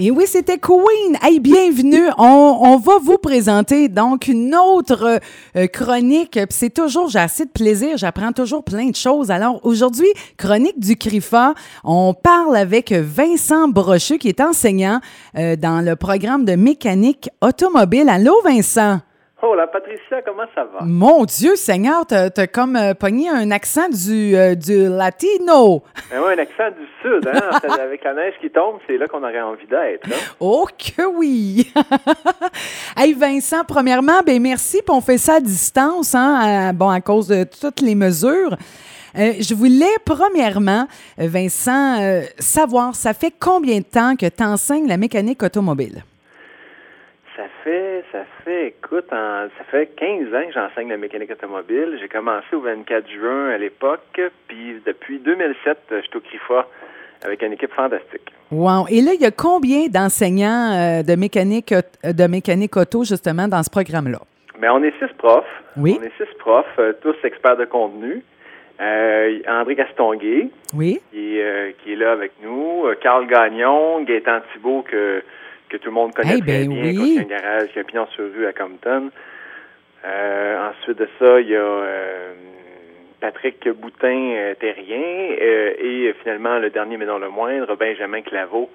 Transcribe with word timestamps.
Et 0.00 0.12
oui, 0.12 0.26
c'était 0.28 0.58
Queen. 0.58 1.18
Hey, 1.20 1.40
bienvenue. 1.40 2.04
On, 2.18 2.60
on, 2.62 2.76
va 2.76 2.98
vous 3.02 3.18
présenter 3.18 3.88
donc 3.88 4.28
une 4.28 4.54
autre 4.54 5.18
euh, 5.56 5.66
chronique. 5.66 6.38
C'est 6.50 6.72
toujours, 6.72 7.08
j'ai 7.08 7.18
assez 7.18 7.46
de 7.46 7.50
plaisir, 7.50 7.96
j'apprends 7.96 8.30
toujours 8.30 8.62
plein 8.62 8.90
de 8.90 8.94
choses. 8.94 9.32
Alors 9.32 9.58
aujourd'hui, 9.64 10.06
chronique 10.36 10.78
du 10.78 10.96
CRIFA. 10.96 11.54
On 11.82 12.14
parle 12.14 12.56
avec 12.56 12.92
Vincent 12.92 13.66
Brocheux, 13.66 14.18
qui 14.18 14.28
est 14.28 14.40
enseignant 14.40 15.00
euh, 15.36 15.56
dans 15.56 15.80
le 15.80 15.96
programme 15.96 16.44
de 16.44 16.54
mécanique 16.54 17.28
automobile. 17.40 18.08
Allô, 18.08 18.40
Vincent? 18.44 19.00
Oh 19.40 19.54
là, 19.54 19.68
Patricia, 19.68 20.20
comment 20.26 20.46
ça 20.52 20.64
va? 20.64 20.80
Mon 20.84 21.24
Dieu, 21.24 21.54
Seigneur, 21.54 22.04
t'as 22.04 22.28
as 22.36 22.46
comme 22.48 22.74
euh, 22.74 22.92
pogné 22.94 23.28
un 23.28 23.52
accent 23.52 23.88
du, 23.88 24.34
euh, 24.34 24.56
du 24.56 24.88
latino. 24.88 25.84
Ben 26.10 26.20
oui, 26.26 26.32
un 26.34 26.38
accent 26.38 26.70
du 26.76 26.84
sud, 27.00 27.28
hein? 27.32 27.50
avec 27.80 28.02
la 28.02 28.14
neige 28.14 28.34
qui 28.40 28.50
tombe, 28.50 28.78
c'est 28.88 28.98
là 28.98 29.06
qu'on 29.06 29.22
aurait 29.22 29.40
envie 29.40 29.68
d'être. 29.68 30.08
Hein? 30.08 30.34
Oh 30.40 30.66
que 30.76 31.04
oui! 31.04 31.72
hey 32.96 33.12
Vincent, 33.12 33.62
premièrement, 33.64 34.22
ben 34.26 34.42
merci, 34.42 34.82
puis 34.84 34.92
on 34.92 35.00
fait 35.00 35.18
ça 35.18 35.34
à 35.36 35.40
distance, 35.40 36.16
hein, 36.16 36.72
bon, 36.72 36.88
à 36.88 37.00
cause 37.00 37.28
de 37.28 37.44
toutes 37.44 37.80
les 37.80 37.94
mesures. 37.94 38.56
Euh, 39.16 39.34
je 39.38 39.54
voulais, 39.54 39.86
premièrement, 40.04 40.88
Vincent, 41.16 42.22
savoir, 42.40 42.96
ça 42.96 43.14
fait 43.14 43.32
combien 43.38 43.78
de 43.78 43.84
temps 43.84 44.16
que 44.16 44.26
tu 44.26 44.42
enseignes 44.42 44.88
la 44.88 44.96
mécanique 44.96 45.44
automobile? 45.44 46.02
Ça 48.12 48.24
fait, 48.44 48.68
écoute, 48.68 49.06
ça 49.10 49.64
fait 49.70 49.86
15 49.96 50.34
ans 50.34 50.46
que 50.46 50.52
j'enseigne 50.52 50.88
la 50.88 50.96
mécanique 50.96 51.30
automobile. 51.30 51.98
J'ai 52.00 52.08
commencé 52.08 52.46
au 52.54 52.60
24 52.60 53.06
juin 53.10 53.50
à 53.50 53.58
l'époque, 53.58 54.20
puis 54.46 54.80
depuis 54.86 55.18
2007, 55.18 55.78
je 55.90 56.00
suis 56.00 56.16
au 56.16 56.20
CRIFA 56.20 56.66
avec 57.24 57.42
une 57.42 57.52
équipe 57.52 57.72
fantastique. 57.72 58.32
Wow! 58.50 58.86
Et 58.88 59.02
là, 59.02 59.12
il 59.14 59.20
y 59.20 59.26
a 59.26 59.30
combien 59.30 59.88
d'enseignants 59.88 60.72
euh, 60.72 61.02
de 61.02 61.14
mécanique 61.16 61.74
de 62.02 62.26
mécanique 62.26 62.76
auto 62.76 63.04
justement 63.04 63.46
dans 63.46 63.62
ce 63.62 63.70
programme-là? 63.70 64.20
Bien, 64.58 64.72
on 64.72 64.82
est 64.82 64.94
six 64.98 65.12
profs. 65.18 65.44
Oui. 65.76 65.98
On 66.00 66.02
est 66.02 66.12
six 66.16 66.32
profs, 66.38 66.66
euh, 66.78 66.94
tous 67.02 67.16
experts 67.24 67.58
de 67.58 67.66
contenu. 67.66 68.22
Euh, 68.80 69.38
André 69.48 69.74
Gastonguay, 69.74 70.48
oui. 70.72 71.00
qui, 71.10 71.40
qui, 71.82 71.92
est 71.92 71.96
là 71.96 72.12
avec 72.12 72.32
nous. 72.42 72.84
Carl 73.02 73.26
Gagnon, 73.26 74.02
Gaétan 74.02 74.38
Thibault, 74.52 74.82
que 74.82 75.22
que 75.68 75.76
tout 75.76 75.88
le 75.88 75.94
monde 75.94 76.14
connaît 76.14 76.34
hey, 76.34 76.40
très 76.40 76.64
ben 76.64 76.68
bien, 76.68 77.02
oui. 77.02 77.14
qui 77.14 77.18
a 77.18 77.22
un 77.22 77.24
garage, 77.24 77.68
qui 77.72 77.78
a 77.78 77.82
un 77.82 77.84
pignon 77.84 78.06
sur 78.14 78.24
rue 78.24 78.46
à 78.46 78.52
Compton. 78.52 79.10
Euh, 80.04 80.70
ensuite 80.70 80.98
de 80.98 81.08
ça, 81.18 81.40
il 81.40 81.48
y 81.48 81.56
a 81.56 81.58
euh, 81.58 82.32
Patrick 83.20 83.68
Boutin-Terrien 83.68 85.36
euh, 85.40 85.72
et 85.78 86.14
finalement, 86.22 86.58
le 86.58 86.70
dernier 86.70 86.96
mais 86.96 87.06
non 87.06 87.18
le 87.18 87.28
moindre, 87.28 87.76
Benjamin 87.76 88.22
Claveau. 88.22 88.70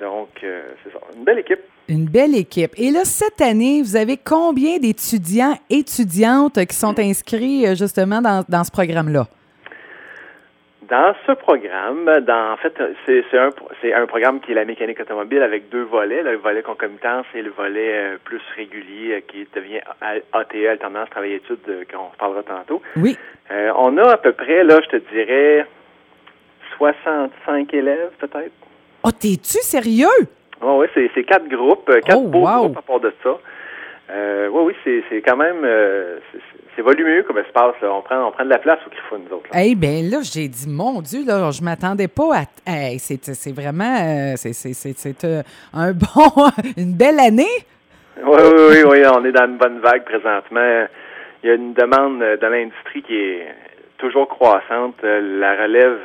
Donc, 0.00 0.28
c'est 0.40 0.92
ça. 0.92 0.98
Une 1.16 1.24
belle 1.24 1.38
équipe. 1.38 1.60
Une 1.88 2.06
belle 2.06 2.34
équipe. 2.34 2.72
Et 2.76 2.90
là, 2.90 3.04
cette 3.04 3.40
année, 3.40 3.80
vous 3.82 3.94
avez 3.94 4.16
combien 4.16 4.78
d'étudiants, 4.78 5.56
étudiantes 5.70 6.66
qui 6.66 6.74
sont 6.74 6.98
inscrits 6.98 7.64
justement 7.76 8.20
dans, 8.20 8.44
dans 8.48 8.64
ce 8.64 8.72
programme-là? 8.72 9.28
Dans 10.88 11.14
ce 11.26 11.32
programme, 11.32 12.04
dans, 12.20 12.52
en 12.52 12.56
fait, 12.58 12.74
c'est 13.06 13.24
un, 13.36 13.50
un 13.94 14.06
programme 14.06 14.40
qui 14.40 14.52
est 14.52 14.54
la 14.54 14.64
mécanique 14.64 15.00
automobile 15.00 15.42
avec 15.42 15.68
deux 15.68 15.82
volets. 15.82 16.22
Le 16.22 16.36
volet 16.36 16.62
concomitant, 16.62 17.22
c'est 17.32 17.42
le 17.42 17.50
volet 17.50 17.92
euh, 17.92 18.18
plus 18.22 18.40
régulier 18.54 19.14
euh, 19.14 19.20
qui 19.26 19.48
devient 19.54 19.80
ATE, 20.32 20.54
alternance 20.70 21.10
travail-études, 21.10 21.58
euh, 21.68 21.84
qu'on 21.90 22.16
parlera 22.18 22.42
tantôt. 22.44 22.82
Oui. 22.96 23.18
Euh, 23.50 23.72
on 23.76 23.96
a 23.96 24.12
à 24.12 24.16
peu 24.18 24.32
près, 24.32 24.62
là, 24.62 24.80
je 24.84 24.98
te 24.98 25.02
dirais, 25.12 25.66
65 26.76 27.74
élèves 27.74 28.12
peut-être. 28.18 28.52
Oh, 29.02 29.10
t'es-tu 29.10 29.58
sérieux? 29.62 30.28
Oh, 30.62 30.78
oui, 30.80 31.08
c'est 31.14 31.24
quatre 31.24 31.48
groupes, 31.48 31.90
quatre 32.04 32.18
oh, 32.18 32.28
beaux 32.28 32.46
wow. 32.46 32.68
groupes 32.68 32.78
à 32.78 32.82
part 32.82 33.00
de 33.00 33.12
ça. 33.24 33.38
Oui, 34.52 34.74
oui, 34.86 35.02
c'est 35.08 35.20
quand 35.22 35.36
même 35.36 35.66
c'est 36.76 36.82
volumineux 36.82 37.22
comme 37.22 37.38
espace. 37.38 37.74
Là. 37.80 37.92
On 37.92 38.02
prend 38.02 38.28
on 38.28 38.32
prend 38.32 38.44
de 38.44 38.50
la 38.50 38.58
place 38.58 38.78
au 38.86 38.90
Griffon, 38.90 39.18
nous 39.18 39.36
autres. 39.36 39.48
Eh 39.54 39.58
hey, 39.58 39.74
bien 39.74 40.02
là, 40.02 40.18
j'ai 40.22 40.46
dit 40.46 40.68
mon 40.68 41.00
Dieu, 41.00 41.24
là, 41.26 41.50
je 41.50 41.62
m'attendais 41.62 42.08
pas 42.08 42.36
à. 42.36 42.70
Hey, 42.70 42.98
c'est 42.98 43.52
vraiment 43.52 43.96
euh, 43.96 44.34
c'est 44.36 45.24
euh, 45.24 45.42
un 45.72 45.92
bon 45.92 46.50
une 46.76 46.94
belle 46.94 47.18
année. 47.18 47.44
Oui, 48.22 48.38
oui, 48.38 48.62
oui, 48.70 48.82
oui, 48.88 49.02
on 49.12 49.24
est 49.24 49.32
dans 49.32 49.46
une 49.46 49.58
bonne 49.58 49.80
vague 49.80 50.04
présentement. 50.04 50.86
Il 51.42 51.48
y 51.48 51.50
a 51.50 51.54
une 51.54 51.74
demande 51.74 52.20
de 52.20 52.46
l'industrie 52.46 53.02
qui 53.02 53.14
est 53.14 53.46
toujours 53.98 54.28
croissante. 54.28 54.96
La 55.02 55.54
relève 55.62 55.98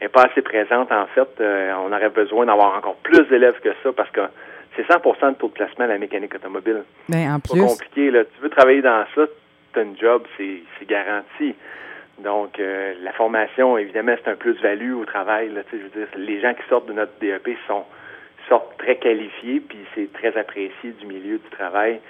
est, 0.00 0.08
pas 0.08 0.24
assez 0.24 0.42
présente 0.42 0.90
en 0.90 1.06
fait. 1.14 1.28
On 1.84 1.92
aurait 1.92 2.10
besoin 2.10 2.46
d'avoir 2.46 2.76
encore 2.76 2.96
plus 2.96 3.22
d'élèves 3.28 3.60
que 3.62 3.70
ça 3.82 3.90
parce 3.96 4.10
que 4.10 4.22
c'est 4.76 4.86
100 4.86 5.30
de 5.30 5.34
taux 5.36 5.48
de 5.48 5.52
placement 5.52 5.84
à 5.84 5.88
la 5.88 5.98
mécanique 5.98 6.34
automobile. 6.34 6.82
Bien, 7.08 7.34
en 7.34 7.38
C'est 7.44 7.52
plus. 7.52 7.60
pas 7.60 7.66
compliqué. 7.68 8.10
Là. 8.10 8.24
Tu 8.24 8.42
veux 8.42 8.50
travailler 8.50 8.82
dans 8.82 9.04
ça, 9.14 9.22
as 9.78 9.82
une 9.82 9.98
job, 9.98 10.26
c'est 10.36 10.86
garanti. 10.86 11.54
Donc, 12.18 12.60
euh, 12.60 12.94
la 13.02 13.12
formation, 13.12 13.78
évidemment, 13.78 14.14
c'est 14.22 14.30
un 14.30 14.36
plus-value 14.36 14.92
au 14.92 15.04
travail. 15.04 15.50
Je 15.72 15.76
veux 15.76 15.88
dire, 15.88 16.08
les 16.16 16.40
gens 16.40 16.52
qui 16.54 16.62
sortent 16.68 16.86
de 16.86 16.92
notre 16.92 17.18
DEP 17.20 17.56
sont 17.66 17.84
sortent 18.48 18.76
très 18.78 18.96
qualifiés, 18.96 19.60
puis 19.60 19.78
c'est 19.94 20.12
très 20.12 20.36
apprécié 20.36 20.90
du 20.98 21.06
milieu 21.06 21.38
du 21.38 21.50
travail. 21.50 22.00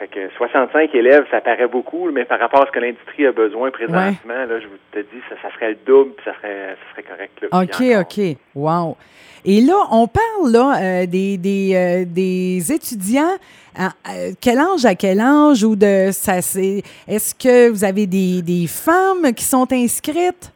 Fait 0.00 0.08
que 0.08 0.30
65 0.38 0.94
élèves, 0.94 1.26
ça 1.30 1.42
paraît 1.42 1.66
beaucoup, 1.66 2.10
mais 2.10 2.24
par 2.24 2.40
rapport 2.40 2.62
à 2.62 2.66
ce 2.66 2.70
que 2.72 2.78
l'industrie 2.78 3.26
a 3.26 3.32
besoin 3.32 3.70
présentement, 3.70 4.08
ouais. 4.28 4.46
là, 4.46 4.58
je 4.58 4.66
vous 4.66 4.78
te 4.92 4.98
dis, 4.98 5.20
ça, 5.28 5.34
ça 5.42 5.54
serait 5.54 5.72
le 5.72 5.78
double, 5.86 6.12
puis 6.12 6.24
ça 6.24 6.34
serait, 6.38 6.68
ça 6.70 6.92
serait 6.92 7.02
correct. 7.02 7.38
Là, 7.42 7.48
OK, 7.60 8.00
OK. 8.00 8.36
Wow. 8.54 8.96
Et 9.44 9.60
là, 9.60 9.74
on 9.90 10.06
parle 10.06 10.52
là 10.52 10.80
euh, 10.80 11.06
des, 11.06 11.36
des, 11.36 11.74
euh, 11.74 12.04
des 12.06 12.72
étudiants. 12.72 13.36
À, 13.76 13.88
à, 13.88 14.32
quel 14.40 14.58
âge 14.58 14.86
à 14.86 14.94
quel 14.94 15.20
âge 15.20 15.62
ou 15.64 15.76
de 15.76 16.08
ça 16.12 16.40
c'est 16.42 16.82
est-ce 17.06 17.34
que 17.34 17.68
vous 17.68 17.84
avez 17.84 18.06
des, 18.06 18.40
des 18.40 18.66
femmes 18.66 19.34
qui 19.36 19.44
sont 19.44 19.70
inscrites? 19.70 20.50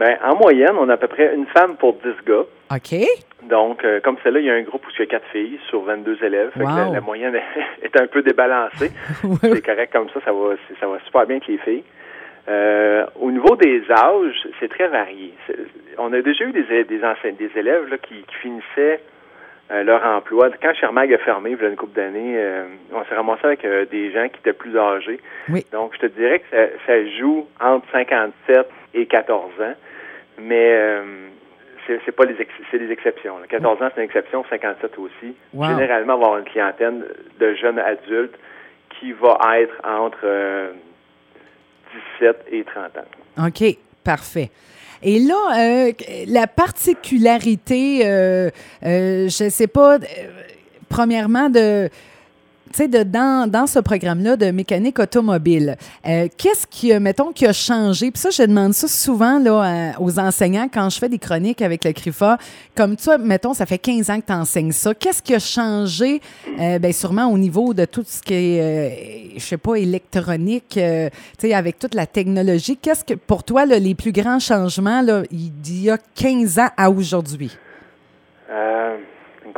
Bien, 0.00 0.16
en 0.24 0.34
moyenne, 0.34 0.76
on 0.80 0.88
a 0.88 0.94
à 0.94 0.96
peu 0.96 1.08
près 1.08 1.34
une 1.34 1.46
femme 1.46 1.76
pour 1.76 1.92
10 1.94 2.24
gars. 2.26 2.44
OK. 2.70 2.94
Donc, 3.42 3.84
euh, 3.84 4.00
comme 4.00 4.16
celle-là, 4.22 4.40
il 4.40 4.46
y 4.46 4.50
a 4.50 4.54
un 4.54 4.62
groupe 4.62 4.86
où 4.86 4.90
il 4.90 5.00
y 5.00 5.02
a 5.02 5.06
quatre 5.06 5.26
filles 5.28 5.58
sur 5.68 5.82
22 5.82 6.22
élèves. 6.22 6.50
Fait 6.52 6.60
wow. 6.60 6.66
que 6.66 6.76
la, 6.76 6.90
la, 6.90 7.00
moyenne 7.00 7.34
est 7.82 8.00
un 8.00 8.06
peu 8.06 8.22
débalancée. 8.22 8.90
C'est 9.42 9.64
correct 9.64 9.92
comme 9.92 10.08
ça, 10.10 10.20
ça 10.24 10.32
va, 10.32 10.54
ça 10.78 10.86
va 10.86 10.98
super 11.00 11.26
bien 11.26 11.36
avec 11.36 11.48
les 11.48 11.58
filles. 11.58 11.84
Euh, 12.48 13.04
au 13.20 13.30
niveau 13.30 13.56
des 13.56 13.82
âges, 13.90 14.48
c'est 14.58 14.68
très 14.70 14.88
varié. 14.88 15.34
On 15.98 16.12
a 16.14 16.22
déjà 16.22 16.44
eu 16.46 16.52
des, 16.52 16.84
des, 16.84 17.04
anciens, 17.04 17.32
des 17.32 17.50
élèves 17.54 17.88
là, 17.90 17.98
qui, 17.98 18.22
qui 18.22 18.34
finissaient 18.40 19.00
euh, 19.70 19.82
leur 19.82 20.02
emploi. 20.02 20.48
Quand 20.62 20.72
Shermag 20.72 21.12
a 21.12 21.18
fermé, 21.18 21.50
il 21.50 21.62
y 21.62 21.64
a 21.66 21.68
une 21.68 21.76
couple 21.76 21.94
d'années, 21.94 22.36
euh, 22.38 22.64
on 22.90 23.04
s'est 23.04 23.14
ramassé 23.14 23.44
avec 23.44 23.66
des 23.90 24.12
gens 24.12 24.28
qui 24.28 24.38
étaient 24.38 24.54
plus 24.54 24.78
âgés. 24.78 25.20
Oui. 25.50 25.66
Donc, 25.72 25.92
je 25.94 26.06
te 26.06 26.06
dirais 26.06 26.38
que 26.38 26.46
ça, 26.50 26.62
ça, 26.86 27.06
joue 27.18 27.46
entre 27.60 27.86
57 27.92 28.66
et 28.94 29.04
14 29.04 29.50
ans, 29.60 29.74
mais 30.40 31.02
c'est 32.04 32.12
pas 32.12 32.24
les 32.24 32.36
c'est 32.70 32.78
des 32.78 32.90
exceptions. 32.90 33.38
Là. 33.38 33.46
14 33.48 33.82
ans, 33.82 33.88
c'est 33.94 34.00
une 34.00 34.06
exception, 34.06 34.44
57 34.48 34.98
aussi. 34.98 35.34
Wow. 35.54 35.68
Généralement, 35.68 36.14
on 36.14 36.18
va 36.18 36.26
avoir 36.26 36.38
une 36.38 36.44
clientèle 36.44 37.06
de 37.40 37.54
jeunes 37.54 37.78
adultes 37.78 38.38
qui 38.98 39.12
va 39.12 39.38
être 39.58 39.74
entre 39.84 40.72
17 42.20 42.46
et 42.50 42.64
30 42.64 42.84
ans. 42.98 43.46
OK, 43.46 43.76
parfait. 44.04 44.50
Et 45.02 45.20
là, 45.20 45.34
euh, 45.56 45.92
la 46.26 46.46
particularité, 46.46 48.00
euh, 48.04 48.50
euh, 48.84 49.28
je 49.28 49.44
ne 49.44 49.48
sais 49.48 49.68
pas, 49.68 49.98
premièrement, 50.88 51.48
de, 51.50 51.88
sais, 52.76 52.88
dans, 52.88 53.66
ce 53.66 53.78
programme-là 53.78 54.36
de 54.36 54.50
mécanique 54.50 54.98
automobile, 54.98 55.76
euh, 56.06 56.28
qu'est-ce 56.36 56.66
qui, 56.66 56.92
mettons, 56.98 57.32
qui 57.32 57.46
a 57.46 57.52
changé? 57.52 58.10
Puis 58.10 58.20
ça, 58.20 58.30
je 58.30 58.42
demande 58.42 58.74
ça 58.74 58.88
souvent 58.88 59.38
là, 59.38 59.92
aux 59.98 60.18
enseignants 60.18 60.68
quand 60.72 60.88
je 60.90 60.98
fais 60.98 61.08
des 61.08 61.18
chroniques 61.18 61.62
avec 61.62 61.84
le 61.84 61.92
CRIFA. 61.92 62.38
Comme 62.74 62.96
toi, 62.96 63.18
mettons, 63.18 63.54
ça 63.54 63.66
fait 63.66 63.78
15 63.78 64.10
ans 64.10 64.20
que 64.20 64.26
tu 64.26 64.32
enseignes 64.32 64.72
ça. 64.72 64.94
Qu'est-ce 64.94 65.22
qui 65.22 65.34
a 65.34 65.38
changé? 65.38 66.20
Euh, 66.60 66.78
bien, 66.78 66.92
sûrement 66.92 67.26
au 67.26 67.38
niveau 67.38 67.74
de 67.74 67.84
tout 67.84 68.04
ce 68.06 68.22
qui 68.22 68.34
est, 68.34 68.60
euh, 68.60 69.34
je 69.36 69.44
sais 69.44 69.56
pas, 69.56 69.76
électronique, 69.76 70.76
euh, 70.76 71.08
tu 71.38 71.48
sais, 71.48 71.54
avec 71.54 71.78
toute 71.78 71.94
la 71.94 72.06
technologie. 72.06 72.76
Qu'est-ce 72.76 73.04
que, 73.04 73.14
pour 73.14 73.44
toi, 73.44 73.64
les 73.66 73.94
plus 73.94 74.12
grands 74.12 74.38
changements, 74.38 75.02
là, 75.02 75.22
il 75.30 75.82
y 75.82 75.90
a 75.90 75.98
15 76.14 76.58
ans 76.58 76.68
à 76.76 76.90
aujourd'hui? 76.90 77.56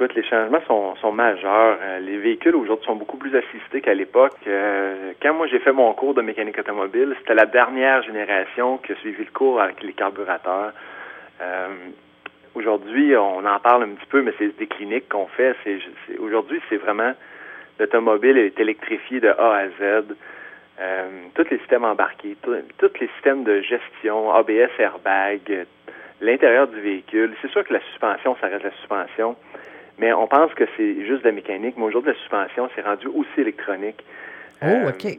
Écoute, 0.01 0.15
les 0.15 0.25
changements 0.25 0.97
sont, 0.99 1.13
majeurs. 1.13 1.77
Euh, 1.83 1.99
les 1.99 2.17
véhicules 2.17 2.57
aujourd'hui 2.57 2.87
sont 2.87 2.97
beaucoup 2.97 3.19
plus 3.19 3.37
assistés 3.37 3.83
qu'à 3.83 3.93
l'époque. 3.93 4.33
Euh, 4.47 5.13
quand 5.21 5.35
moi 5.35 5.47
j'ai 5.47 5.59
fait 5.59 5.73
mon 5.73 5.93
cours 5.93 6.15
de 6.15 6.23
mécanique 6.23 6.59
automobile, 6.59 7.15
c'était 7.19 7.35
la 7.35 7.45
dernière 7.45 8.03
génération 8.03 8.79
qui 8.79 8.93
a 8.93 8.97
suivi 8.97 9.23
le 9.23 9.31
cours 9.31 9.61
avec 9.61 9.83
les 9.83 9.93
carburateurs. 9.93 10.73
Euh, 11.43 11.69
aujourd'hui, 12.55 13.15
on 13.15 13.45
en 13.45 13.59
parle 13.59 13.83
un 13.83 13.89
petit 13.89 14.07
peu, 14.07 14.23
mais 14.23 14.33
c'est 14.39 14.57
des 14.57 14.69
cliniques 14.69 15.07
qu'on 15.11 15.27
fait. 15.27 15.55
Aujourd'hui, 16.19 16.63
c'est 16.71 16.79
vraiment 16.79 17.13
l'automobile 17.79 18.39
est 18.39 18.59
électrifié 18.59 19.21
de 19.21 19.29
A 19.29 19.55
à 19.55 19.69
Z. 19.69 20.05
tous 21.35 21.47
les 21.51 21.59
systèmes 21.59 21.85
embarqués, 21.85 22.39
tous 22.43 22.91
les 22.99 23.09
systèmes 23.17 23.45
de 23.45 23.61
gestion, 23.61 24.33
ABS, 24.33 24.71
airbag, 24.79 25.67
l'intérieur 26.23 26.69
du 26.69 26.81
véhicule. 26.81 27.35
C'est 27.43 27.51
sûr 27.51 27.65
que 27.65 27.75
la 27.75 27.81
suspension, 27.91 28.35
ça 28.41 28.47
reste 28.47 28.65
la 28.65 28.71
suspension, 28.71 29.37
mais 30.01 30.15
on 30.15 30.27
pense 30.27 30.53
que 30.55 30.65
c'est 30.77 31.07
juste 31.07 31.23
de 31.23 31.29
la 31.29 31.33
mécanique. 31.33 31.75
Mais 31.77 31.85
aujourd'hui, 31.85 32.13
la 32.13 32.19
suspension, 32.19 32.71
c'est 32.75 32.81
rendu 32.81 33.07
aussi 33.07 33.39
électronique. 33.39 34.03
Oh, 34.63 34.89
OK. 34.89 35.19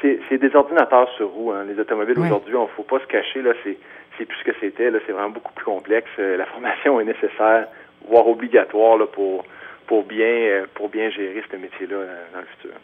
C'est 0.00 0.38
des 0.38 0.54
ordinateurs 0.54 1.08
sur 1.16 1.28
roues. 1.30 1.50
Hein. 1.50 1.64
Les 1.68 1.78
automobiles 1.78 2.18
aujourd'hui, 2.18 2.54
on 2.54 2.62
ne 2.62 2.68
faut 2.68 2.84
pas 2.84 3.00
se 3.00 3.06
cacher. 3.06 3.42
Là, 3.42 3.52
c'est 3.64 4.24
plus 4.24 4.38
ce 4.38 4.44
que 4.44 4.56
c'était. 4.60 4.90
Là, 4.90 5.00
c'est 5.06 5.12
vraiment 5.12 5.30
beaucoup 5.30 5.52
plus 5.52 5.64
complexe. 5.64 6.10
La 6.18 6.46
formation 6.46 7.00
est 7.00 7.04
nécessaire, 7.04 7.66
voire 8.08 8.28
obligatoire 8.28 8.96
là, 8.96 9.06
pour 9.06 9.44
pour 9.86 10.04
bien 10.04 10.64
pour 10.74 10.88
bien 10.88 11.10
gérer 11.10 11.42
ce 11.50 11.56
métier-là 11.56 11.96
dans 12.32 12.40
le 12.40 12.46
futur. 12.46 12.76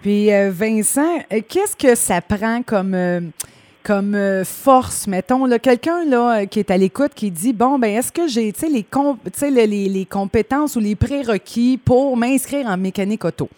Puis 0.00 0.30
Vincent, 0.50 1.18
qu'est-ce 1.28 1.76
que 1.76 1.94
ça 1.94 2.20
prend 2.22 2.62
comme 2.62 2.96
comme 3.88 4.14
euh, 4.14 4.44
force, 4.44 5.08
mettons, 5.08 5.48
quelqu'un 5.58 6.04
là, 6.04 6.44
qui 6.44 6.58
est 6.58 6.70
à 6.70 6.76
l'écoute 6.76 7.14
qui 7.14 7.30
dit 7.30 7.54
Bon, 7.54 7.78
ben 7.78 7.88
est-ce 7.88 8.12
que 8.12 8.28
j'ai 8.28 8.52
les, 8.68 9.66
les, 9.66 9.88
les, 9.88 10.04
compétences 10.04 10.76
ou 10.76 10.80
les 10.80 10.94
prérequis 10.94 11.80
pour 11.82 12.14
m'inscrire 12.14 12.66
en 12.66 12.76
mécanique 12.76 13.24
auto? 13.24 13.48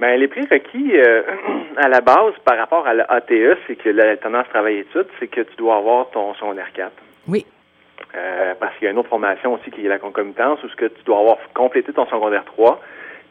Bien, 0.00 0.16
les 0.16 0.26
prérequis, 0.26 0.96
euh, 0.96 1.22
à 1.76 1.90
la 1.90 2.00
base, 2.00 2.32
par 2.46 2.56
rapport 2.56 2.86
à 2.86 2.94
l'ATE, 2.94 3.58
c'est 3.66 3.76
que 3.76 3.90
la 3.90 4.16
tendance 4.16 4.48
travail-études, 4.48 5.08
c'est 5.20 5.28
que 5.28 5.42
tu 5.42 5.54
dois 5.56 5.76
avoir 5.76 6.08
ton 6.08 6.32
secondaire 6.34 6.72
4. 6.72 6.90
Oui. 7.28 7.44
Euh, 8.16 8.54
parce 8.58 8.74
qu'il 8.76 8.86
y 8.86 8.88
a 8.88 8.92
une 8.92 8.98
autre 8.98 9.10
formation 9.10 9.52
aussi 9.52 9.70
qui 9.70 9.84
est 9.84 9.88
la 9.88 9.98
concomitance, 9.98 10.62
où 10.64 10.68
ce 10.70 10.76
que 10.76 10.86
tu 10.86 11.04
dois 11.04 11.18
avoir 11.18 11.36
complété 11.52 11.92
ton 11.92 12.06
secondaire 12.06 12.46
3, 12.46 12.80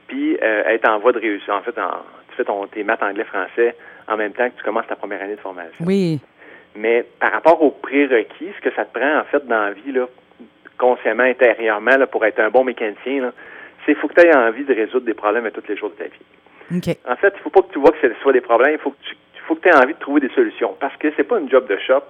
puis 0.07 0.35
être 0.35 0.87
en 0.87 0.99
voie 0.99 1.13
de 1.13 1.19
réussir. 1.19 1.55
En 1.55 1.61
fait, 1.61 1.73
tu 1.73 2.35
fais 2.37 2.43
ton, 2.43 2.67
tes 2.67 2.83
maths 2.83 3.01
anglais 3.01 3.23
français 3.23 3.75
en 4.11 4.17
même 4.17 4.33
temps 4.33 4.49
que 4.49 4.57
tu 4.57 4.63
commences 4.63 4.87
ta 4.87 4.95
première 4.95 5.21
année 5.21 5.35
de 5.35 5.41
formation. 5.41 5.85
Oui. 5.85 6.19
Mais 6.75 7.05
par 7.19 7.31
rapport 7.31 7.61
aux 7.61 7.71
prérequis, 7.71 8.49
ce 8.55 8.61
que 8.61 8.73
ça 8.75 8.85
te 8.85 8.97
prend 8.97 9.19
en 9.19 9.23
fait 9.25 9.45
dans 9.47 9.65
la 9.65 9.71
vie, 9.71 9.91
là, 9.91 10.07
consciemment, 10.77 11.23
intérieurement, 11.23 11.97
là, 11.97 12.07
pour 12.07 12.25
être 12.25 12.39
un 12.39 12.49
bon 12.49 12.63
mécanicien, 12.63 13.31
c'est 13.85 13.93
qu'il 13.93 13.95
faut 13.95 14.07
que 14.07 14.19
tu 14.19 14.27
aies 14.27 14.35
envie 14.35 14.63
de 14.63 14.73
résoudre 14.73 15.05
des 15.05 15.13
problèmes 15.13 15.45
à 15.45 15.51
tous 15.51 15.67
les 15.67 15.75
jours 15.75 15.89
de 15.89 15.95
ta 15.95 16.05
vie. 16.05 16.77
OK. 16.77 16.97
En 17.07 17.15
fait, 17.15 17.33
il 17.33 17.37
ne 17.37 17.41
faut 17.41 17.49
pas 17.49 17.61
que 17.61 17.73
tu 17.73 17.79
vois 17.79 17.91
que 17.91 18.07
ce 18.07 18.13
soit 18.21 18.33
des 18.33 18.41
problèmes, 18.41 18.73
il 18.73 18.79
faut 18.79 18.91
que 18.91 19.03
tu 19.03 19.15
faut 19.47 19.55
que 19.55 19.67
aies 19.67 19.75
envie 19.75 19.93
de 19.93 19.99
trouver 19.99 20.21
des 20.21 20.29
solutions. 20.29 20.75
Parce 20.79 20.95
que 20.97 21.11
c'est 21.15 21.23
pas 21.23 21.39
une 21.39 21.49
job 21.49 21.67
de 21.67 21.77
shop. 21.77 22.03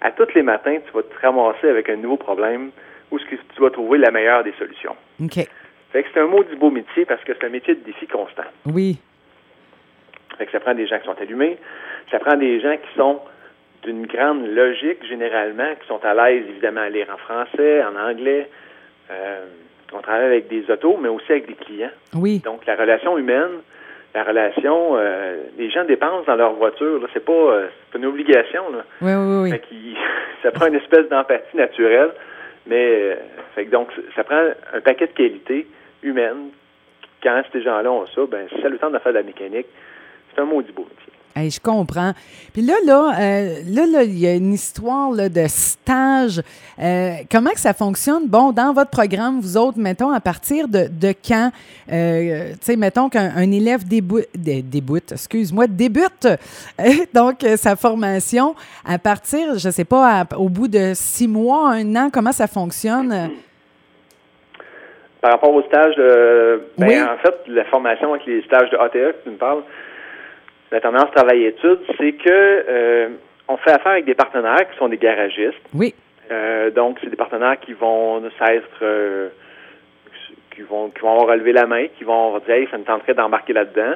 À 0.00 0.10
tous 0.10 0.34
les 0.34 0.42
matins, 0.42 0.78
tu 0.84 0.92
vas 0.92 1.02
te 1.02 1.14
ramasser 1.20 1.68
avec 1.68 1.88
un 1.88 1.96
nouveau 1.96 2.16
problème 2.16 2.70
où 3.10 3.18
ce 3.18 3.24
que 3.24 3.36
tu 3.36 3.60
vas 3.60 3.70
trouver 3.70 3.98
la 3.98 4.10
meilleure 4.10 4.42
des 4.42 4.52
solutions. 4.58 4.96
OK. 5.22 5.46
Fait 5.92 6.02
que 6.02 6.08
c'est 6.12 6.20
un 6.20 6.26
maudit 6.26 6.56
beau 6.56 6.70
métier 6.70 7.04
parce 7.04 7.22
que 7.24 7.32
c'est 7.34 7.46
un 7.46 7.50
métier 7.50 7.74
de 7.74 7.84
défi 7.84 8.06
constant. 8.06 8.44
Oui. 8.66 8.98
Fait 10.42 10.46
que 10.46 10.52
ça 10.52 10.58
prend 10.58 10.74
des 10.74 10.88
gens 10.88 10.98
qui 10.98 11.04
sont 11.04 11.20
allumés, 11.20 11.56
ça 12.10 12.18
prend 12.18 12.34
des 12.34 12.58
gens 12.58 12.76
qui 12.76 12.98
sont 12.98 13.20
d'une 13.84 14.08
grande 14.08 14.44
logique 14.44 15.06
généralement, 15.06 15.72
qui 15.80 15.86
sont 15.86 16.04
à 16.04 16.14
l'aise 16.14 16.42
évidemment 16.48 16.80
à 16.80 16.88
lire 16.88 17.06
en 17.14 17.16
français, 17.16 17.80
en 17.84 17.94
anglais. 17.94 18.50
Euh, 19.12 19.44
on 19.92 20.00
travaille 20.00 20.24
avec 20.24 20.48
des 20.48 20.68
autos, 20.68 20.98
mais 21.00 21.08
aussi 21.08 21.30
avec 21.30 21.46
des 21.46 21.54
clients. 21.54 21.92
Oui. 22.14 22.40
Donc 22.44 22.66
la 22.66 22.74
relation 22.74 23.16
humaine, 23.16 23.60
la 24.16 24.24
relation, 24.24 24.96
euh, 24.96 25.36
les 25.56 25.70
gens 25.70 25.84
dépensent 25.84 26.24
dans 26.26 26.34
leur 26.34 26.54
voiture. 26.54 27.00
Là, 27.00 27.06
c'est 27.12 27.24
pas, 27.24 27.32
euh, 27.32 27.68
une 27.94 28.06
obligation. 28.06 28.64
Là. 28.72 28.84
Oui, 29.00 29.12
oui, 29.14 29.42
oui. 29.42 29.50
Fait 29.52 29.62
ça 30.42 30.50
prend 30.50 30.66
une 30.66 30.74
espèce 30.74 31.08
d'empathie 31.08 31.56
naturelle, 31.56 32.10
mais 32.66 33.16
fait 33.54 33.66
que 33.66 33.70
donc 33.70 33.90
ça 34.16 34.24
prend 34.24 34.42
un 34.74 34.80
paquet 34.80 35.06
de 35.06 35.12
qualités 35.12 35.68
humaines. 36.02 36.48
Quand 37.22 37.40
ces 37.52 37.62
gens-là 37.62 37.92
ont 37.92 38.06
ça, 38.08 38.22
ben 38.28 38.48
si 38.52 38.60
ça 38.60 38.68
le 38.68 38.78
temps 38.78 38.90
de 38.90 38.98
faire 38.98 39.12
de 39.12 39.18
la 39.18 39.22
mécanique, 39.22 39.68
c'est 40.34 40.40
un 40.40 40.44
maudit 40.44 40.72
beau 40.72 40.86
métier. 41.34 41.50
je 41.50 41.60
comprends. 41.60 42.12
Puis 42.52 42.62
là, 42.62 42.74
là, 42.84 43.12
euh, 43.18 43.62
là, 43.66 44.02
il 44.02 44.18
y 44.18 44.26
a 44.26 44.34
une 44.34 44.52
histoire 44.52 45.12
de 45.12 45.46
stage. 45.46 46.40
Euh, 46.78 47.12
comment 47.30 47.50
que 47.50 47.60
ça 47.60 47.72
fonctionne? 47.72 48.26
Bon, 48.26 48.52
dans 48.52 48.72
votre 48.72 48.90
programme, 48.90 49.40
vous 49.40 49.56
autres, 49.56 49.78
mettons, 49.78 50.10
à 50.10 50.20
partir 50.20 50.68
de, 50.68 50.86
de 50.88 51.14
quand, 51.26 51.50
euh, 51.92 52.52
tu 52.52 52.58
sais, 52.60 52.76
mettons 52.76 53.08
qu'un 53.08 53.50
élève 53.50 53.84
débute, 53.86 54.28
débute 54.34 55.12
excuse-moi, 55.12 55.66
débute 55.66 56.28
donc 57.14 57.42
sa 57.56 57.76
formation 57.76 58.54
à 58.86 58.98
partir, 58.98 59.58
je 59.58 59.68
ne 59.68 59.72
sais 59.72 59.84
pas, 59.84 60.26
au 60.36 60.48
bout 60.48 60.68
de 60.68 60.92
six 60.94 61.28
mois, 61.28 61.70
un 61.70 61.96
an, 61.96 62.10
comment 62.12 62.32
ça 62.32 62.46
fonctionne? 62.46 63.30
Par 65.20 65.32
rapport 65.32 65.54
au 65.54 65.62
stage. 65.62 65.94
Ben, 66.76 67.08
En 67.08 67.18
fait, 67.18 67.34
la 67.46 67.64
formation 67.66 68.12
avec 68.12 68.26
les 68.26 68.42
stages 68.42 68.70
de 68.70 68.76
ATE, 68.76 69.22
tu 69.22 69.30
me 69.30 69.36
parles, 69.36 69.62
la 70.72 70.80
tendance 70.80 71.10
travail-études, 71.14 71.80
c'est 71.98 72.12
que 72.12 72.30
euh, 72.30 73.08
on 73.46 73.58
fait 73.58 73.72
affaire 73.72 73.92
avec 73.92 74.06
des 74.06 74.14
partenaires 74.14 74.68
qui 74.70 74.78
sont 74.78 74.88
des 74.88 74.96
garagistes. 74.96 75.60
Oui. 75.74 75.94
Euh, 76.30 76.70
donc, 76.70 76.98
c'est 77.02 77.10
des 77.10 77.16
partenaires 77.16 77.60
qui 77.60 77.74
vont 77.74 78.22
s'être 78.38 78.80
euh, 78.80 79.28
qui 80.54 80.62
vont 80.62 80.88
qui 80.88 81.00
vont 81.00 81.18
relever 81.18 81.52
la 81.52 81.66
main, 81.66 81.86
qui 81.98 82.04
vont 82.04 82.38
dire 82.38 82.54
hey, 82.54 82.68
ça 82.70 82.78
me 82.78 82.84
tenterait 82.84 83.14
d'embarquer 83.14 83.52
là-dedans. 83.52 83.94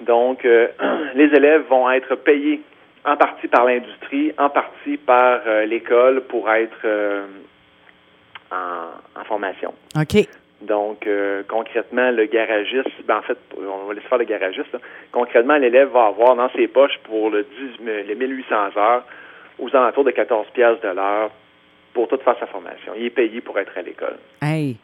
Donc, 0.00 0.42
les 1.14 1.24
élèves 1.24 1.64
vont 1.68 1.90
être 1.90 2.14
payés 2.16 2.62
en 3.04 3.16
partie 3.16 3.48
par 3.48 3.66
l'industrie, 3.66 4.32
en 4.38 4.48
partie 4.48 4.96
par 4.96 5.40
l'école 5.66 6.22
pour 6.22 6.50
être 6.50 6.86
en, 8.50 9.20
en, 9.20 9.24
formation. 9.24 9.74
OK. 9.96 10.26
Donc, 10.62 11.06
euh, 11.06 11.42
concrètement, 11.48 12.10
le 12.10 12.26
garagiste, 12.26 13.04
ben, 13.06 13.18
en 13.18 13.22
fait, 13.22 13.38
on 13.58 13.86
va 13.86 13.94
laisser 13.94 14.06
faire 14.06 14.18
le 14.18 14.24
garagiste. 14.24 14.76
Concrètement, 15.10 15.56
l'élève 15.56 15.88
va 15.88 16.06
avoir 16.06 16.36
dans 16.36 16.48
ses 16.50 16.68
poches 16.68 16.98
pour 17.04 17.30
le 17.30 17.44
10, 17.80 17.84
les 18.06 18.14
1800 18.14 18.54
heures 18.76 19.04
aux 19.58 19.74
alentours 19.74 20.04
de 20.04 20.12
14 20.12 20.46
pièces 20.50 20.80
de 20.80 20.88
l'heure 20.88 21.30
pour 21.94 22.08
toute 22.08 22.22
faire 22.22 22.36
sa 22.38 22.46
formation. 22.46 22.92
Il 22.96 23.06
est 23.06 23.10
payé 23.10 23.40
pour 23.40 23.58
être 23.58 23.76
à 23.76 23.82
l'école. 23.82 24.16
Hey. 24.40 24.76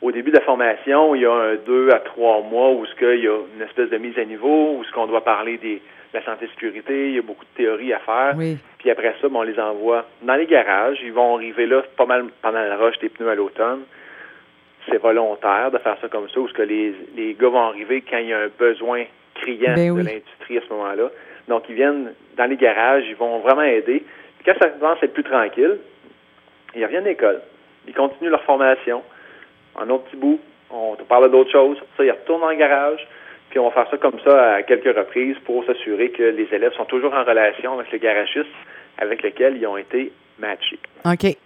Au 0.00 0.10
début 0.10 0.30
de 0.30 0.36
la 0.36 0.42
formation, 0.42 1.14
il 1.14 1.22
y 1.22 1.26
a 1.26 1.32
un 1.32 1.56
deux 1.56 1.90
à 1.90 1.98
trois 1.98 2.40
mois 2.42 2.70
où 2.70 2.86
ce 2.86 2.94
qu'il 2.94 3.24
y 3.24 3.28
a 3.28 3.36
une 3.56 3.62
espèce 3.62 3.90
de 3.90 3.98
mise 3.98 4.18
à 4.18 4.24
niveau, 4.24 4.76
où 4.78 4.84
ce 4.84 4.92
qu'on 4.92 5.06
doit 5.06 5.24
parler 5.24 5.58
des, 5.58 5.74
de 5.74 6.18
la 6.18 6.24
santé 6.24 6.46
sécurité, 6.48 7.08
il 7.08 7.14
y 7.16 7.18
a 7.18 7.22
beaucoup 7.22 7.44
de 7.44 7.56
théories 7.56 7.92
à 7.92 7.98
faire. 7.98 8.34
Oui. 8.36 8.56
Puis 8.78 8.90
après 8.90 9.14
ça, 9.20 9.28
ben, 9.28 9.36
on 9.36 9.42
les 9.42 9.58
envoie 9.58 10.06
dans 10.22 10.34
les 10.34 10.46
garages. 10.46 10.98
Ils 11.02 11.12
vont 11.12 11.36
arriver 11.36 11.66
là 11.66 11.82
pas 11.96 12.06
mal 12.06 12.26
pendant 12.40 12.60
la 12.60 12.76
roche 12.76 12.98
des 13.00 13.10
pneus 13.10 13.28
à 13.28 13.34
l'automne 13.34 13.82
c'est 14.90 14.98
volontaire 14.98 15.70
de 15.70 15.78
faire 15.78 15.96
ça 16.00 16.08
comme 16.08 16.28
ça, 16.28 16.40
ou 16.40 16.48
ce 16.48 16.52
que 16.52 16.62
les, 16.62 16.94
les 17.16 17.34
gars 17.34 17.48
vont 17.48 17.68
arriver 17.68 18.02
quand 18.08 18.18
il 18.18 18.28
y 18.28 18.32
a 18.32 18.40
un 18.40 18.50
besoin 18.58 19.04
criant 19.34 19.74
ben 19.74 19.94
de 19.94 20.02
l'industrie 20.02 20.58
à 20.58 20.60
ce 20.66 20.72
moment-là. 20.72 21.10
Donc, 21.48 21.64
ils 21.68 21.74
viennent 21.74 22.12
dans 22.36 22.44
les 22.46 22.56
garages, 22.56 23.04
ils 23.08 23.16
vont 23.16 23.38
vraiment 23.40 23.62
aider. 23.62 24.04
Puis 24.38 24.44
quand 24.44 24.54
ça 24.60 24.68
commence 24.68 24.98
à 25.02 25.06
être 25.06 25.14
plus 25.14 25.24
tranquille, 25.24 25.78
ils 26.74 26.84
reviennent 26.84 27.06
à 27.06 27.08
l'école. 27.08 27.40
Ils 27.86 27.94
continuent 27.94 28.30
leur 28.30 28.42
formation. 28.42 29.02
En 29.74 29.88
autre 29.90 30.04
petit 30.04 30.16
bout, 30.16 30.40
on 30.70 30.96
te 30.96 31.02
parle 31.02 31.30
d'autres 31.30 31.50
choses. 31.50 31.78
Ça, 31.96 32.04
ils 32.04 32.10
retournent 32.10 32.42
dans 32.42 32.50
le 32.50 32.56
garage. 32.56 33.06
Puis 33.50 33.58
on 33.58 33.68
va 33.68 33.70
faire 33.70 33.90
ça 33.90 33.96
comme 33.96 34.20
ça 34.24 34.54
à 34.54 34.62
quelques 34.62 34.94
reprises 34.94 35.36
pour 35.44 35.64
s'assurer 35.64 36.10
que 36.10 36.22
les 36.22 36.48
élèves 36.52 36.74
sont 36.74 36.84
toujours 36.84 37.14
en 37.14 37.24
relation 37.24 37.78
avec 37.78 37.90
le 37.92 37.98
garagiste 37.98 38.50
avec 38.98 39.22
lequel 39.22 39.56
ils 39.56 39.66
ont 39.66 39.78
été 39.78 40.12
matchés. 40.38 40.78
OK. 41.04 41.36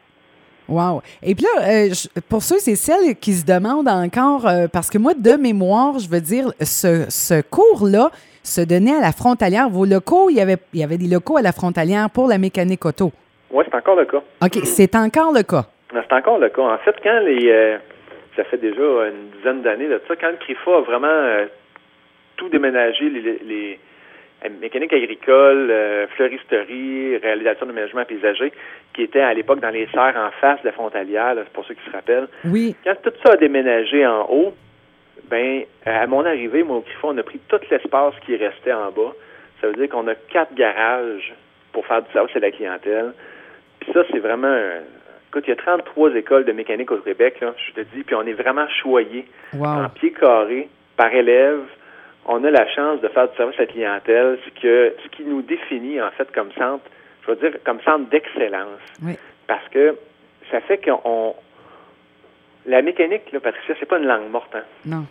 Wow. 0.68 1.02
Et 1.22 1.34
puis 1.34 1.44
là, 1.44 1.68
euh, 1.68 1.88
pour 2.28 2.42
ceux 2.42 2.56
et 2.68 2.76
celles 2.76 3.16
qui 3.16 3.32
se 3.32 3.44
demandent 3.44 3.88
encore, 3.88 4.46
euh, 4.46 4.66
parce 4.72 4.90
que 4.90 4.98
moi, 4.98 5.12
de 5.14 5.32
mémoire, 5.32 5.98
je 5.98 6.08
veux 6.08 6.20
dire, 6.20 6.52
ce, 6.60 7.06
ce 7.08 7.42
cours-là 7.42 8.10
se 8.42 8.60
donnait 8.60 8.96
à 8.96 9.00
la 9.00 9.12
frontalière. 9.12 9.68
Vos 9.68 9.84
locaux, 9.84 10.30
il 10.30 10.36
y, 10.36 10.40
avait, 10.40 10.58
il 10.72 10.80
y 10.80 10.84
avait 10.84 10.98
des 10.98 11.08
locaux 11.08 11.36
à 11.36 11.42
la 11.42 11.52
frontalière 11.52 12.08
pour 12.10 12.28
la 12.28 12.38
mécanique 12.38 12.84
auto. 12.84 13.12
Oui, 13.50 13.64
c'est 13.68 13.76
encore 13.76 13.96
le 13.96 14.06
cas. 14.06 14.22
OK, 14.42 14.58
c'est 14.64 14.94
encore 14.96 15.32
le 15.32 15.42
cas. 15.42 15.66
C'est 15.92 16.12
encore 16.12 16.38
le 16.38 16.48
cas. 16.48 16.62
En 16.62 16.78
fait, 16.78 16.96
quand 17.02 17.20
les. 17.20 17.50
Euh, 17.50 17.78
ça 18.34 18.44
fait 18.44 18.56
déjà 18.56 18.80
une 18.80 19.28
dizaine 19.36 19.62
d'années 19.62 19.88
de 19.88 20.00
ça, 20.08 20.14
quand 20.16 20.30
le 20.30 20.38
CRIFA 20.38 20.78
a 20.78 20.80
vraiment 20.80 21.46
tout 22.36 22.48
déménagé, 22.48 23.08
les 23.10 23.30
euh, 23.30 23.76
mécanique 24.60 24.92
agricole, 24.92 25.68
euh, 25.70 26.06
fleuristerie, 26.08 27.16
réalisation 27.18 27.66
de 27.66 27.72
ménagement 27.72 28.04
paysager, 28.04 28.52
qui 28.94 29.02
était 29.02 29.20
à 29.20 29.34
l'époque 29.34 29.60
dans 29.60 29.70
les 29.70 29.86
serres 29.88 30.16
en 30.16 30.30
face 30.40 30.60
de 30.62 30.66
la 30.66 30.72
frontalière, 30.72 31.36
pour 31.52 31.64
ceux 31.64 31.74
qui 31.74 31.84
se 31.84 31.90
rappellent. 31.90 32.28
Oui. 32.44 32.74
Quand 32.84 32.94
tout 33.02 33.12
ça 33.24 33.32
a 33.32 33.36
déménagé 33.36 34.06
en 34.06 34.26
haut, 34.30 34.54
ben 35.30 35.62
à 35.86 36.06
mon 36.06 36.24
arrivée, 36.24 36.62
moi 36.62 36.78
au 36.78 36.80
Griffon, 36.80 37.10
on 37.14 37.18
a 37.18 37.22
pris 37.22 37.40
tout 37.48 37.60
l'espace 37.70 38.14
qui 38.26 38.36
restait 38.36 38.72
en 38.72 38.90
bas. 38.90 39.12
Ça 39.60 39.68
veut 39.68 39.74
dire 39.74 39.88
qu'on 39.88 40.08
a 40.08 40.14
quatre 40.14 40.54
garages 40.54 41.32
pour 41.72 41.86
faire 41.86 42.02
du 42.02 42.12
service 42.12 42.34
à 42.36 42.40
la 42.40 42.50
clientèle. 42.50 43.12
Puis 43.80 43.92
ça, 43.92 44.00
c'est 44.10 44.18
vraiment 44.18 44.56
Écoute, 45.32 45.44
il 45.46 45.50
y 45.50 45.52
a 45.54 45.56
33 45.56 46.14
écoles 46.16 46.44
de 46.44 46.52
mécanique 46.52 46.90
au 46.90 46.98
Québec, 46.98 47.40
là, 47.40 47.54
je 47.56 47.72
te 47.72 47.80
dis, 47.96 48.02
puis 48.02 48.14
on 48.14 48.26
est 48.26 48.34
vraiment 48.34 48.68
choyé 48.82 49.24
en 49.58 49.88
pied 49.88 50.12
carré 50.12 50.68
par 50.94 51.10
élève, 51.14 51.62
on 52.26 52.44
a 52.44 52.50
la 52.50 52.68
chance 52.68 53.00
de 53.00 53.08
faire 53.08 53.28
du 53.28 53.36
service 53.36 53.58
à 53.58 53.62
la 53.62 53.66
clientèle, 53.66 54.38
ce, 54.44 54.60
que, 54.60 54.94
ce 55.02 55.08
qui 55.08 55.24
nous 55.24 55.42
définit 55.42 56.00
en 56.00 56.10
fait 56.12 56.30
comme 56.32 56.52
centre, 56.52 56.84
je 57.22 57.30
veux 57.32 57.36
dire, 57.36 57.58
comme 57.64 57.80
centre 57.82 58.08
d'excellence. 58.10 58.80
Parce 59.46 59.68
que 59.68 59.96
ça 60.50 60.60
fait 60.60 60.78
qu'on. 60.78 61.34
La 62.64 62.80
mécanique, 62.80 63.32
là, 63.32 63.40
Patricia, 63.40 63.74
c'est 63.80 63.86
pas 63.86 63.98
une 63.98 64.06
langue 64.06 64.30
morte. 64.30 64.54
Hein? 64.54 64.62
Non. 64.84 65.06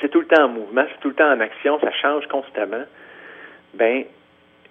C'est 0.00 0.08
tout 0.08 0.20
le 0.20 0.26
temps 0.26 0.44
en 0.44 0.48
mouvement, 0.48 0.84
c'est 0.88 1.00
tout 1.00 1.08
le 1.08 1.14
temps 1.14 1.30
en 1.30 1.40
action, 1.40 1.78
ça 1.80 1.90
change 1.92 2.26
constamment. 2.28 2.84
Ben, 3.74 4.04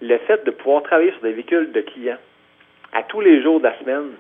le 0.01 0.18
fait 0.20 0.44
de 0.46 0.51
pouvoir 0.51 0.84
travailler 0.84 1.12
sur 1.12 1.22
des 1.22 1.34
véhicules 1.34 1.72
de 1.72 1.82
clients 1.82 2.18
à 2.94 3.04
tous 3.04 3.22
les 3.22 3.42
jours 3.44 3.60
de 3.60 3.66
la 3.66 3.78
semaine, 3.80 4.12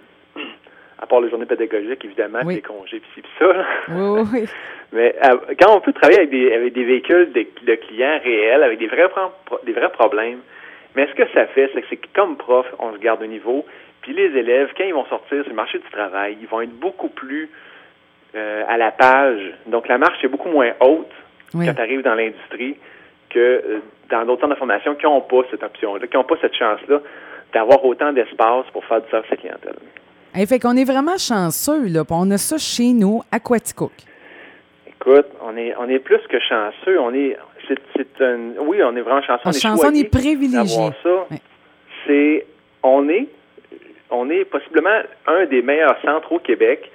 à 1.01 1.05
part 1.07 1.21
les 1.21 1.29
journées 1.29 1.45
pédagogiques, 1.45 2.03
évidemment, 2.03 2.39
Oui. 2.45 2.55
les 2.55 2.61
congés, 2.61 2.99
puis 3.13 3.23
ça. 3.39 3.45
là. 3.53 3.65
Oui, 3.89 4.21
oui. 4.33 4.45
Mais 4.91 5.15
euh, 5.23 5.37
quand 5.59 5.75
on 5.75 5.81
peut 5.81 5.93
travailler 5.93 6.19
avec 6.19 6.29
des, 6.31 6.51
avec 6.53 6.73
des 6.73 6.83
véhicules 6.83 7.31
de, 7.31 7.45
de 7.65 7.75
clients 7.75 8.19
réels, 8.23 8.63
avec 8.63 8.79
des 8.79 8.87
vrais, 8.87 9.07
pro- 9.09 9.59
des 9.63 9.71
vrais 9.73 9.91
problèmes, 9.91 10.39
mais 10.95 11.05
ce 11.07 11.13
que 11.13 11.27
ça 11.33 11.45
fait, 11.47 11.69
c'est 11.73 11.97
que 11.97 12.07
comme 12.15 12.35
prof, 12.37 12.65
on 12.79 12.91
se 12.93 12.97
garde 12.97 13.21
au 13.21 13.27
niveau, 13.27 13.63
puis 14.01 14.13
les 14.13 14.35
élèves, 14.35 14.71
quand 14.75 14.83
ils 14.83 14.93
vont 14.93 15.05
sortir 15.05 15.41
sur 15.43 15.49
le 15.49 15.55
marché 15.55 15.77
du 15.77 15.87
travail, 15.91 16.37
ils 16.41 16.47
vont 16.47 16.61
être 16.61 16.73
beaucoup 16.79 17.09
plus 17.09 17.49
euh, 18.35 18.63
à 18.67 18.77
la 18.77 18.91
page. 18.91 19.39
Donc 19.67 19.87
la 19.87 19.99
marche 19.99 20.23
est 20.23 20.27
beaucoup 20.27 20.49
moins 20.49 20.71
haute 20.79 21.11
Oui. 21.53 21.67
quand 21.67 21.75
tu 21.75 21.81
arrives 21.81 22.01
dans 22.01 22.15
l'industrie 22.15 22.75
que 23.29 23.39
euh, 23.39 23.79
dans 24.09 24.25
d'autres 24.25 24.41
centres 24.41 24.55
de 24.55 24.59
formation 24.59 24.95
qui 24.95 25.05
n'ont 25.05 25.21
pas 25.21 25.41
cette 25.51 25.61
option-là, 25.61 26.07
qui 26.07 26.17
n'ont 26.17 26.23
pas 26.23 26.37
cette 26.41 26.55
chance-là 26.55 26.99
d'avoir 27.53 27.85
autant 27.85 28.11
d'espace 28.11 28.65
pour 28.73 28.83
faire 28.85 29.01
du 29.01 29.09
service 29.11 29.31
à 29.31 29.35
la 29.35 29.37
clientèle. 29.41 29.75
Hey, 30.33 30.45
fait 30.45 30.59
qu'on 30.59 30.75
est 30.77 30.85
vraiment 30.85 31.17
chanceux, 31.17 31.87
là. 31.87 32.03
On 32.11 32.29
a 32.31 32.37
ça 32.37 32.57
chez 32.57 32.93
nous, 32.93 33.21
à 33.31 33.39
Quaticook. 33.39 33.91
Écoute, 34.87 35.27
on 35.41 35.57
est 35.57 35.73
on 35.77 35.89
est 35.89 35.99
plus 35.99 36.21
que 36.29 36.39
chanceux. 36.39 36.99
On 36.99 37.13
est 37.13 37.37
c'est 37.67 37.79
c'est 37.95 38.23
un 38.23 38.37
oui, 38.59 38.81
on 38.83 38.95
est 38.95 39.01
vraiment 39.01 39.21
chanceux. 39.21 39.41
On 39.45 39.49
on 39.49 39.51
est 39.51 39.59
chanceux, 39.59 39.87
on 39.87 39.95
est 39.95 40.09
privilégié. 40.09 40.89
ça. 41.03 41.25
Oui. 41.31 41.37
C'est 42.05 42.45
on 42.83 43.09
est 43.09 43.27
on 44.11 44.29
est 44.29 44.45
possiblement 44.45 45.01
un 45.27 45.45
des 45.45 45.61
meilleurs 45.61 45.97
centres 46.03 46.31
au 46.31 46.39
Québec, 46.39 46.91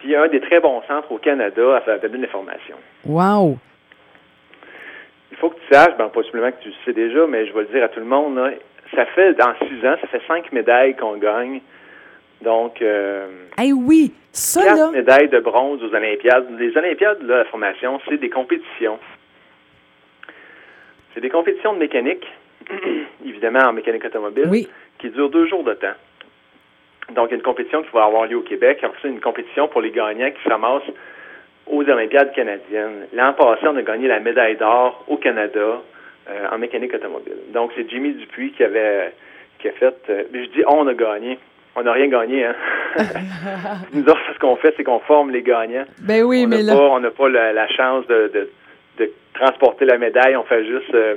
puis 0.00 0.14
un 0.14 0.28
des 0.28 0.40
très 0.40 0.60
bons 0.60 0.82
centres 0.88 1.10
au 1.12 1.18
Canada 1.18 1.76
à 1.76 1.80
faire 1.82 2.00
de 2.00 2.08
l'information. 2.08 2.76
Wow! 3.06 3.58
Il 5.30 5.36
faut 5.36 5.50
que 5.50 5.60
tu 5.60 5.74
saches, 5.74 5.96
ben 5.96 6.08
possiblement 6.08 6.50
que 6.50 6.62
tu 6.62 6.68
le 6.68 6.74
sais 6.84 6.92
déjà, 6.92 7.26
mais 7.26 7.46
je 7.46 7.52
vais 7.52 7.60
le 7.60 7.66
dire 7.68 7.84
à 7.84 7.88
tout 7.88 8.00
le 8.00 8.06
monde, 8.06 8.36
là, 8.36 8.50
ça 8.94 9.06
fait 9.06 9.34
dans 9.34 9.54
six 9.58 9.86
ans, 9.86 9.96
ça 10.00 10.06
fait 10.08 10.22
cinq 10.26 10.50
médailles 10.52 10.96
qu'on 10.96 11.16
gagne. 11.16 11.60
Donc 12.42 12.80
euh, 12.82 13.26
Hey, 13.56 13.72
oui! 13.72 14.12
Ça, 14.32 14.64
là, 14.76 14.90
médailles 14.90 15.28
de 15.28 15.40
bronze 15.40 15.82
aux 15.82 15.94
Olympiades. 15.94 16.46
Les 16.58 16.76
Olympiades, 16.76 17.22
là, 17.22 17.38
la 17.38 17.44
formation, 17.46 18.00
c'est 18.08 18.18
des 18.18 18.30
compétitions. 18.30 18.98
C'est 21.12 21.20
des 21.20 21.30
compétitions 21.30 21.72
de 21.72 21.78
mécanique, 21.78 22.24
évidemment 23.26 23.60
en 23.60 23.72
mécanique 23.72 24.04
automobile, 24.04 24.46
oui. 24.48 24.68
qui 24.98 25.10
durent 25.10 25.30
deux 25.30 25.46
jours 25.46 25.64
de 25.64 25.74
temps. 25.74 25.94
Donc, 27.14 27.28
il 27.28 27.30
y 27.30 27.34
a 27.34 27.36
une 27.36 27.42
compétition 27.42 27.82
qui 27.82 27.88
va 27.92 28.04
avoir 28.04 28.26
lieu 28.26 28.36
au 28.36 28.42
Québec. 28.42 28.78
Après 28.82 29.00
ça, 29.00 29.08
une 29.08 29.20
compétition 29.20 29.66
pour 29.66 29.80
les 29.80 29.90
gagnants 29.90 30.30
qui 30.30 30.42
se 30.44 30.48
ramassent 30.48 30.82
aux 31.66 31.82
Olympiades 31.82 32.32
canadiennes. 32.32 33.06
L'an 33.12 33.32
passé, 33.32 33.66
on 33.66 33.76
a 33.76 33.82
gagné 33.82 34.06
la 34.08 34.20
médaille 34.20 34.56
d'or 34.56 35.04
au 35.08 35.16
Canada 35.16 35.82
euh, 36.28 36.48
en 36.52 36.58
mécanique 36.58 36.94
automobile. 36.94 37.38
Donc, 37.52 37.72
c'est 37.74 37.88
Jimmy 37.88 38.12
Dupuis 38.12 38.52
qui 38.52 38.62
avait 38.62 39.12
qui 39.58 39.68
a 39.68 39.72
fait. 39.72 39.96
euh, 40.10 40.24
je 40.32 40.50
dis 40.50 40.62
on 40.68 40.86
a 40.86 40.94
gagné. 40.94 41.38
On 41.78 41.82
n'a 41.82 41.92
rien 41.92 42.08
gagné, 42.08 42.44
hein. 42.44 42.54
Nous 43.92 44.02
autres, 44.02 44.20
ce 44.34 44.38
qu'on 44.40 44.56
fait, 44.56 44.74
c'est 44.76 44.84
qu'on 44.84 44.98
forme 45.00 45.30
les 45.30 45.42
gagnants. 45.42 45.84
Ben 46.00 46.22
oui, 46.24 46.42
on 46.44 46.48
mais 46.48 46.62
là. 46.62 46.74
pas, 46.74 46.82
on 46.82 47.00
n'a 47.00 47.10
pas 47.10 47.28
la, 47.28 47.52
la 47.52 47.68
chance 47.68 48.06
de, 48.08 48.30
de, 48.34 48.50
de 48.98 49.12
transporter 49.34 49.84
la 49.84 49.96
médaille. 49.98 50.36
On 50.36 50.42
fait 50.44 50.64
juste 50.66 50.92
euh, 50.94 51.14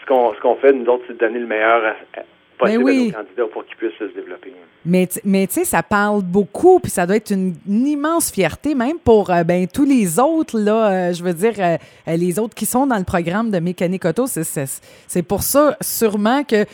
ce 0.00 0.06
qu'on 0.06 0.32
ce 0.34 0.40
qu'on 0.40 0.54
fait, 0.56 0.72
nous 0.72 0.86
autres, 0.86 1.04
c'est 1.08 1.14
de 1.14 1.18
donner 1.18 1.40
le 1.40 1.46
meilleur 1.46 1.82
à- 1.84 2.20
possible 2.58 2.78
Ben 2.78 2.84
oui. 2.84 3.12
à 3.14 3.18
nos 3.18 3.24
candidats 3.24 3.46
pour 3.52 3.64
qu'ils 3.66 3.76
puissent 3.76 3.98
se 3.98 4.04
développer. 4.14 4.52
Mais, 4.86 5.08
mais 5.24 5.46
tu 5.46 5.54
sais, 5.54 5.64
ça 5.64 5.82
parle 5.82 6.20
beaucoup, 6.22 6.78
puis 6.78 6.90
ça 6.90 7.06
doit 7.06 7.16
être 7.16 7.30
une, 7.30 7.54
une 7.66 7.86
immense 7.86 8.30
fierté, 8.30 8.74
même 8.74 8.98
pour 9.02 9.30
euh, 9.30 9.42
ben, 9.42 9.66
tous 9.66 9.86
les 9.86 10.18
autres, 10.20 10.58
là, 10.58 10.90
euh, 11.08 11.12
je 11.14 11.24
veux 11.24 11.32
dire, 11.32 11.54
euh, 11.58 11.76
les 12.16 12.38
autres 12.38 12.54
qui 12.54 12.66
sont 12.66 12.86
dans 12.86 12.98
le 12.98 13.04
programme 13.04 13.50
de 13.50 13.58
mécanique 13.60 14.04
auto. 14.04 14.26
C'est- 14.26 15.22
pour 15.26 15.42
ça, 15.42 15.74
sûrement, 15.80 16.44
que 16.44 16.66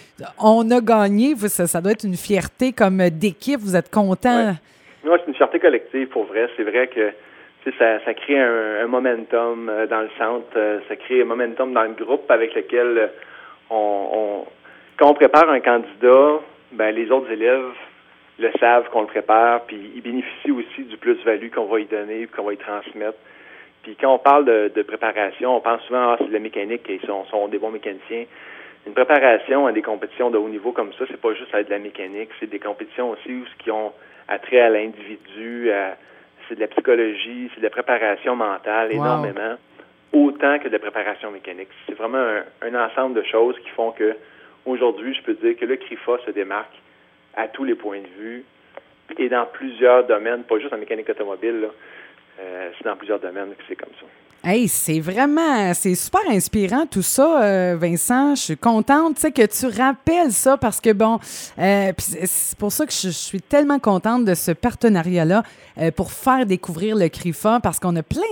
on 0.42 0.68
a 0.72 0.80
gagné. 0.80 1.34
Vous, 1.34 1.46
Ça, 1.49 1.66
ça 1.68 1.80
doit 1.80 1.92
être 1.92 2.04
une 2.04 2.16
fierté 2.16 2.72
comme 2.72 2.99
d'équipe. 3.10 3.60
Vous 3.60 3.76
êtes 3.76 3.90
content. 3.90 4.54
Moi, 5.04 5.16
c'est 5.20 5.28
une 5.28 5.34
fierté 5.37 5.60
collective, 5.60 6.08
pour 6.08 6.25
vrai. 6.25 6.49
C'est 6.56 6.64
vrai 6.64 6.88
que 6.88 7.12
ça, 7.78 8.04
ça 8.04 8.14
crée 8.14 8.40
un, 8.40 8.84
un 8.84 8.87
momentum 8.88 9.70
dans 9.88 10.00
le 10.00 10.10
centre, 10.18 10.80
ça 10.88 10.96
crée 10.96 11.22
un 11.22 11.26
momentum 11.26 11.72
dans 11.72 11.84
le 11.84 11.92
groupe 11.94 12.28
avec 12.30 12.54
lequel 12.56 13.10
on, 13.70 14.08
on- 14.12 14.44
quand 15.00 15.09
on 15.09 15.14
prépare 15.14 15.49
un 15.49 15.61
candidat, 15.61 16.40
ben 16.73 16.95
les 16.95 17.11
autres 17.11 17.30
élèves 17.30 17.73
le 18.38 18.50
savent 18.61 18.88
qu'on 18.90 19.00
le 19.00 19.07
prépare, 19.07 19.62
puis 19.62 19.92
ils 19.95 20.02
bénéficient 20.02 20.50
aussi 20.50 20.85
du 20.85 20.97
plus-value 20.99 21.49
qu'on 21.49 21.64
va 21.64 21.80
y 21.80 21.87
donner, 21.87 22.26
qu'on 22.26 22.42
va 22.45 22.52
y 22.52 22.59
transmettre. 22.59 23.19
Puis 23.83 23.97
quand 23.99 24.12
on 24.12 24.19
parle 24.19 24.45
de, 24.45 24.71
de 24.75 24.83
préparation, 24.83 25.57
on 25.57 25.61
pense 25.61 25.80
souvent 25.85 26.11
ah, 26.11 26.16
c'est 26.19 26.28
de 26.28 26.33
la 26.35 26.38
mécanique 26.38 26.88
et 26.90 27.00
ils 27.02 27.07
sont, 27.07 27.25
sont 27.26 27.49
des 27.49 27.59
bons 27.59 27.71
mécaniciens. 27.71 28.26
Une 28.87 28.92
préparation 28.92 29.66
à 29.66 29.73
des 29.73 29.80
compétitions 29.83 30.30
de 30.30 30.37
haut 30.37 30.49
niveau 30.49 30.73
comme 30.73 30.92
ça, 30.92 31.07
c'est 31.09 31.21
pas 31.21 31.33
juste 31.33 31.54
à 31.54 31.62
de 31.62 31.71
la 31.71 31.78
mécanique, 31.78 32.28
c'est 32.38 32.50
des 32.50 32.59
compétitions 32.59 33.11
aussi 33.11 33.33
où 33.33 33.47
ce 33.47 33.64
qui 33.64 33.71
ont 33.71 33.92
attrait 34.28 34.61
à 34.61 34.69
l'individu, 34.69 35.71
c'est 36.47 36.57
de 36.57 36.61
la 36.61 36.69
psychologie, 36.69 37.50
c'est 37.54 37.61
de 37.61 37.64
la 37.64 37.71
préparation 37.71 38.37
mentale 38.37 38.88
Wow. 38.90 38.97
énormément, 38.97 39.57
autant 40.12 40.59
que 40.59 40.69
de 40.69 40.73
la 40.73 40.78
préparation 40.78 41.30
mécanique. 41.30 41.69
C'est 41.87 41.97
vraiment 41.97 42.19
un, 42.19 42.45
un 42.62 42.87
ensemble 42.87 43.14
de 43.14 43.23
choses 43.23 43.59
qui 43.61 43.71
font 43.71 43.92
que 43.92 44.14
aujourd'hui, 44.66 45.14
je 45.14 45.22
peux 45.22 45.34
dire 45.34 45.56
que 45.56 45.64
le 45.64 45.76
CRIFA 45.76 46.18
se 46.26 46.30
démarque 46.30 46.74
à 47.34 47.48
tous 47.48 47.64
les 47.64 47.74
points 47.74 48.00
de 48.00 48.22
vue 48.22 48.44
et 49.18 49.28
dans 49.28 49.46
plusieurs 49.46 50.06
domaines, 50.06 50.44
pas 50.44 50.58
juste 50.58 50.72
en 50.72 50.78
mécanique 50.78 51.08
automobile. 51.08 51.68
Euh, 52.40 52.70
c'est 52.76 52.84
dans 52.84 52.96
plusieurs 52.96 53.20
domaines 53.20 53.54
que 53.54 53.62
c'est 53.68 53.76
comme 53.76 53.92
ça. 54.00 54.06
Hey, 54.42 54.68
c'est 54.68 55.00
vraiment, 55.00 55.75
c'est 55.75 55.94
super 55.94 56.23
inspirant 56.30 56.87
tout 56.87 57.02
ça, 57.02 57.42
euh, 57.42 57.76
Vincent. 57.78 58.35
Je 58.35 58.40
suis 58.40 58.56
contente, 58.56 59.16
tu 59.16 59.20
sais, 59.20 59.32
que 59.32 59.44
tu 59.44 59.66
rappelles 59.66 60.32
ça 60.32 60.56
parce 60.56 60.80
que 60.80 60.94
bon, 60.94 61.18
euh, 61.59 61.92
c'est- 61.99 62.56
pour 62.56 62.73
ça 62.73 62.87
que 62.87 62.92
je, 62.92 63.11
suis 63.11 63.42
tellement 63.42 63.78
contente 63.78 64.25
de 64.25 64.32
ce 64.32 64.52
partenariat-là 64.52 65.42
euh, 65.76 65.90
pour 65.90 66.11
faire 66.11 66.47
découvrir 66.47 66.97
le 66.97 67.11
CRIFA 67.11 67.61
parce 67.61 67.78
qu'on 67.78 67.94
a 67.97 68.02
plein 68.02 68.23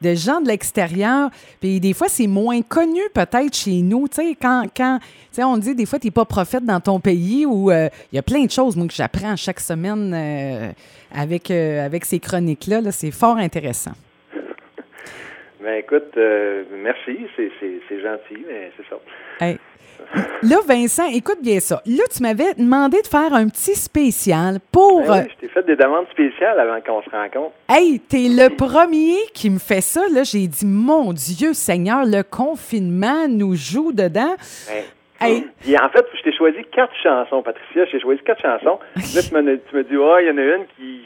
de, 0.00 0.14
gens 0.14 0.40
de 0.40 0.48
l'extérieur. 0.48 1.28
Puis 1.60 1.80
des 1.80 1.92
fois, 1.92 2.08
c'est 2.08 2.28
moins 2.28 2.62
connu 2.62 3.02
peut-être 3.12 3.54
chez 3.54 3.82
nous, 3.82 4.08
tu 4.08 4.22
sais, 4.22 4.36
quand, 4.40 4.64
quand, 4.74 5.00
tu 5.00 5.06
sais, 5.32 5.44
on 5.44 5.58
dit 5.58 5.74
des 5.74 5.84
fois, 5.84 5.98
tu 5.98 6.06
n'es 6.06 6.12
pas 6.12 6.24
prophète 6.24 6.64
dans 6.64 6.80
ton 6.80 6.98
pays 6.98 7.44
euh, 7.44 7.90
il 8.10 8.16
y 8.16 8.18
a 8.18 8.22
plein 8.22 8.46
de 8.46 8.50
choses, 8.50 8.74
moi, 8.74 8.86
que 8.86 8.94
j'apprends 8.94 9.36
chaque 9.36 9.60
semaine 9.60 10.64
avec, 11.14 11.50
avec 11.50 12.06
ces 12.06 12.20
chroniques-là. 12.20 12.80
-là, 12.80 12.90
c'est 12.90 13.10
fort 13.10 13.36
intéressant. 13.36 13.92
Ben 15.62 15.74
écoute, 15.78 16.12
euh, 16.16 16.64
merci, 16.72 17.18
c'est, 17.36 18.00
gentil, 18.00 18.44
mais 18.48 18.72
c'est 18.76 18.86
ça. 18.88 18.98
Hey. 19.40 19.58
Là, 20.42 20.56
Vincent, 20.66 21.06
écoute 21.14 21.38
bien 21.40 21.60
ça. 21.60 21.80
Là, 21.86 22.02
tu 22.14 22.22
m'avais 22.22 22.54
demandé 22.54 23.00
de 23.00 23.06
faire 23.06 23.32
un 23.32 23.46
petit 23.48 23.74
spécial 23.76 24.58
pour. 24.72 25.02
Ben 25.06 25.22
oui, 25.24 25.30
je 25.34 25.40
t'ai 25.46 25.48
fait 25.48 25.62
des 25.64 25.76
demandes 25.76 26.06
spéciales 26.10 26.58
avant 26.58 26.80
qu'on 26.80 27.02
se 27.02 27.10
rencontre. 27.10 27.52
euh, 27.70 27.74
Hey, 27.74 28.00
t'es 28.00 28.28
le 28.28 28.48
premier 28.56 29.14
qui 29.32 29.48
me 29.50 29.58
fait 29.60 29.80
ça. 29.80 30.02
Là, 30.12 30.24
j'ai 30.24 30.46
dit, 30.48 30.66
mon 30.66 31.12
Dieu 31.12 31.52
Seigneur, 31.54 32.04
le 32.04 32.22
confinement 32.22 33.28
nous 33.28 33.54
joue 33.54 33.92
dedans. 33.92 34.34
Ben, 34.68 34.82
Hey. 35.24 35.46
Puis 35.60 35.76
en 35.78 35.88
fait, 35.90 36.04
je 36.16 36.22
t'ai 36.22 36.32
choisi 36.36 36.58
quatre 36.74 36.92
chansons, 37.00 37.42
Patricia. 37.42 37.84
J'ai 37.92 38.00
choisi 38.00 38.20
quatre 38.24 38.42
chansons. 38.42 38.80
Là, 38.96 39.22
tu 39.22 39.32
me, 39.32 39.56
tu 39.56 39.76
me 39.76 39.84
dis, 39.84 39.94
ah, 39.94 40.20
il 40.20 40.26
y 40.26 40.30
en 40.32 40.36
a 40.38 40.42
une 40.56 40.66
qui 40.76 41.02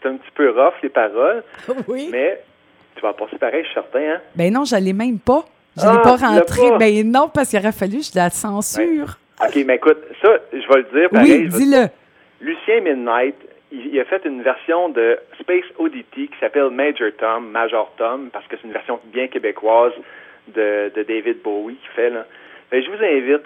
c'est 0.00 0.08
un 0.08 0.16
petit 0.18 0.30
peu 0.36 0.50
rough, 0.50 0.74
les 0.84 0.88
paroles, 0.88 1.42
Oui. 1.88 2.08
mais 2.12 2.38
tu 2.96 3.02
vas 3.02 3.12
passer 3.12 3.36
pareil, 3.38 3.62
je 3.62 3.66
suis 3.68 3.74
certain, 3.74 4.00
hein? 4.14 4.20
Ben 4.34 4.52
non, 4.52 4.64
je 4.64 4.76
l'ai 4.76 4.92
même 4.92 5.18
pas. 5.18 5.44
Je 5.76 5.82
Ah, 5.86 6.00
pas 6.02 6.16
rentré. 6.16 6.70
pas? 6.70 6.78
Ben 6.78 7.10
non, 7.10 7.28
parce 7.32 7.50
qu'il 7.50 7.58
aurait 7.58 7.72
fallu 7.72 7.98
que 7.98 8.04
je 8.04 8.16
la 8.16 8.30
censure. 8.30 9.18
OK, 9.44 9.54
mais 9.66 9.76
écoute, 9.76 9.98
ça, 10.22 10.38
je 10.52 10.58
vais 10.66 10.76
le 10.90 11.00
dire 11.00 11.10
pareil. 11.10 11.32
oui, 11.42 11.48
dis-le. 11.48 11.86
Lucien 12.40 12.80
Midnight, 12.80 13.34
il, 13.70 13.94
il 13.94 14.00
a 14.00 14.04
fait 14.06 14.24
une 14.24 14.42
version 14.42 14.88
de 14.88 15.18
Space 15.40 15.64
Oddity 15.78 16.28
qui 16.28 16.38
s'appelle 16.40 16.70
Major 16.70 17.10
Tom, 17.18 17.50
Major 17.50 17.92
Tom, 17.98 18.30
parce 18.32 18.46
que 18.46 18.56
c'est 18.56 18.66
une 18.66 18.72
version 18.72 18.98
bien 19.12 19.28
québécoise 19.28 19.92
de, 20.48 20.90
de 20.94 21.02
David 21.02 21.42
Bowie 21.42 21.74
qui 21.76 21.88
fait. 21.94 22.08
Là. 22.10 22.24
Que 22.70 22.80
je 22.80 22.88
vous 22.90 23.02
invite, 23.04 23.44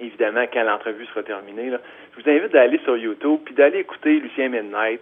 évidemment, 0.00 0.44
quand 0.52 0.62
l'entrevue 0.64 1.06
sera 1.06 1.22
terminée, 1.22 1.70
là, 1.70 1.78
je 2.16 2.22
vous 2.22 2.28
invite 2.30 2.52
d'aller 2.52 2.80
sur 2.84 2.96
YouTube 2.96 3.40
puis 3.44 3.54
d'aller 3.54 3.78
écouter 3.80 4.14
Lucien 4.20 4.48
Midnight, 4.48 5.00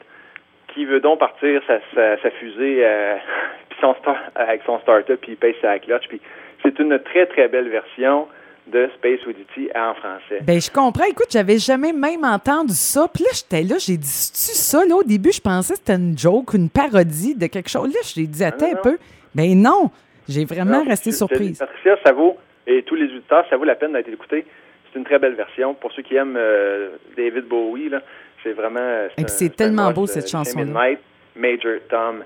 qui 0.75 0.85
veut 0.85 1.01
donc 1.01 1.19
partir 1.21 1.61
sa, 1.67 1.79
sa, 1.95 2.21
sa 2.23 2.31
fusée 2.33 2.85
euh, 2.85 3.17
puis 3.69 3.79
son 3.81 3.95
star- 4.01 4.31
avec 4.35 4.63
son 4.67 4.79
startup, 4.81 5.21
puis 5.21 5.33
il 5.33 5.37
paye 5.37 5.55
sa 5.61 5.79
clutch. 5.79 6.07
Puis 6.09 6.21
c'est 6.63 6.79
une 6.79 6.99
très, 7.01 7.27
très 7.27 7.49
belle 7.49 7.69
version 7.69 8.27
de 8.69 8.89
Space 8.97 9.19
Oddity 9.27 9.69
en 9.75 9.93
français. 9.95 10.39
Ben, 10.43 10.61
je 10.61 10.71
comprends. 10.71 11.05
Écoute, 11.05 11.27
j'avais 11.31 11.59
jamais 11.59 11.93
même 11.93 12.23
entendu 12.25 12.75
ça. 12.75 13.09
Puis 13.13 13.25
là, 13.25 13.31
j'étais 13.35 13.63
là, 13.63 13.77
j'ai 13.79 13.97
dit, 13.97 14.07
c'est-tu 14.07 14.57
ça? 14.57 14.85
Là, 14.85 14.95
au 14.97 15.03
début, 15.03 15.33
je 15.33 15.41
pensais 15.41 15.73
que 15.75 15.81
c'était 15.81 15.95
une 15.97 16.17
joke, 16.17 16.55
une 16.55 16.71
parodie 16.71 17.35
de 17.35 17.47
quelque 17.49 17.69
chose. 17.69 17.93
Là, 17.93 18.01
j'ai 18.05 18.27
dit, 18.27 18.45
attends 18.45 18.67
non, 18.71 18.73
un 18.79 18.83
peu. 18.83 18.99
Ben 19.35 19.61
non, 19.61 19.91
j'ai 20.29 20.45
vraiment 20.45 20.79
Non, 20.79 20.85
resté 20.85 21.11
je- 21.11 21.15
je- 21.15 21.19
surprise. 21.19 21.59
Patricia, 21.59 21.97
ça 22.07 22.13
vaut, 22.13 22.37
et 22.69 22.83
tous 22.85 22.95
les 22.95 23.07
auditeurs, 23.07 23.45
ça 23.51 23.57
vaut 23.57 23.65
la 23.65 23.75
peine 23.75 23.95
d'être 23.95 24.09
écouté. 24.09 24.47
C'est 24.93 24.99
une 24.99 25.05
très 25.05 25.19
belle 25.19 25.35
version. 25.35 25.75
Pour 25.75 25.91
ceux 25.93 26.03
qui 26.03 26.15
aiment 26.15 26.37
euh, 26.39 26.91
David 27.17 27.47
Bowie, 27.47 27.89
là, 27.89 28.01
c'est 28.43 28.53
vraiment. 28.53 28.81
Un- 28.81 29.27
c'est 29.27 29.55
tellement 29.55 29.91
beau, 29.93 30.05
euh, 30.05 30.07
cette 30.07 30.31
chanson-là. 30.31 30.65
Midnight, 30.65 30.99
Major 31.37 31.79
Tom. 31.89 32.25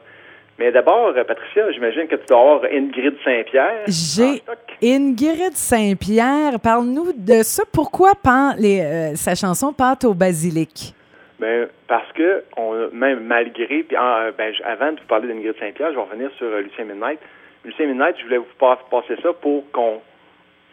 Mais 0.58 0.72
d'abord, 0.72 1.12
euh, 1.14 1.24
Patricia, 1.24 1.70
j'imagine 1.72 2.06
que 2.08 2.16
tu 2.16 2.26
dois 2.28 2.38
avoir 2.40 2.64
Ingrid 2.72 3.14
Saint-Pierre. 3.22 3.84
J'ai 3.88 4.42
Ingrid 4.82 5.52
Saint-Pierre. 5.54 6.58
Parle-nous 6.62 7.12
de 7.12 7.42
ça. 7.42 7.62
Pourquoi 7.70 8.12
les, 8.58 8.80
euh, 8.80 9.14
sa 9.16 9.34
chanson 9.34 9.72
Pâte 9.72 10.04
au 10.04 10.14
basilic? 10.14 10.94
Ben, 11.38 11.68
parce 11.86 12.10
que, 12.12 12.42
on, 12.56 12.88
même 12.92 13.20
malgré, 13.20 13.82
puis 13.82 13.96
ben, 14.38 14.52
avant 14.64 14.92
de 14.92 15.00
vous 15.00 15.06
parler 15.06 15.28
d'Ingrid 15.28 15.54
Saint-Pierre, 15.60 15.90
je 15.90 15.96
vais 15.96 16.02
revenir 16.02 16.30
sur 16.38 16.46
euh, 16.46 16.62
Lucien 16.62 16.86
Midnight. 16.86 17.18
Lucien 17.62 17.86
Midnight, 17.86 18.16
je 18.18 18.24
voulais 18.24 18.38
vous 18.38 18.46
passer 18.90 19.16
ça 19.22 19.34
pour 19.34 19.70
qu'on 19.72 20.00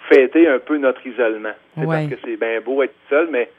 fêter 0.10 0.48
un 0.48 0.60
peu 0.60 0.78
notre 0.78 1.06
isolement. 1.06 1.54
C'est 1.78 1.86
Parce 1.86 2.08
que 2.08 2.16
c'est 2.24 2.38
bien 2.38 2.62
beau 2.62 2.84
être 2.84 2.94
seul, 3.10 3.28
mais 3.32 3.50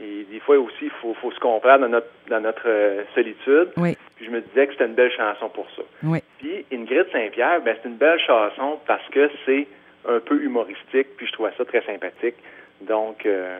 des 0.00 0.40
fois 0.40 0.58
aussi, 0.58 0.84
il 0.84 0.90
faut, 1.02 1.14
faut, 1.14 1.32
se 1.32 1.40
comprendre 1.40 1.80
dans 1.80 1.88
notre, 1.88 2.08
dans 2.28 2.40
notre 2.40 2.66
euh, 2.66 3.02
solitude. 3.14 3.70
Oui. 3.76 3.96
Puis 4.16 4.26
je 4.26 4.30
me 4.30 4.40
disais 4.40 4.66
que 4.66 4.72
c'était 4.72 4.86
une 4.86 4.94
belle 4.94 5.12
chanson 5.12 5.48
pour 5.48 5.66
ça. 5.76 5.82
Oui. 6.02 6.20
Puis 6.38 6.64
Ingrid 6.72 7.06
Saint-Pierre, 7.12 7.60
ben, 7.62 7.76
c'est 7.82 7.88
une 7.88 7.96
belle 7.96 8.20
chanson 8.20 8.78
parce 8.86 9.06
que 9.10 9.30
c'est 9.44 9.66
un 10.08 10.20
peu 10.20 10.42
humoristique, 10.42 11.08
puis 11.16 11.26
je 11.26 11.32
trouve 11.32 11.48
ça 11.56 11.64
très 11.64 11.82
sympathique. 11.84 12.36
Donc, 12.80 13.26
euh, 13.26 13.58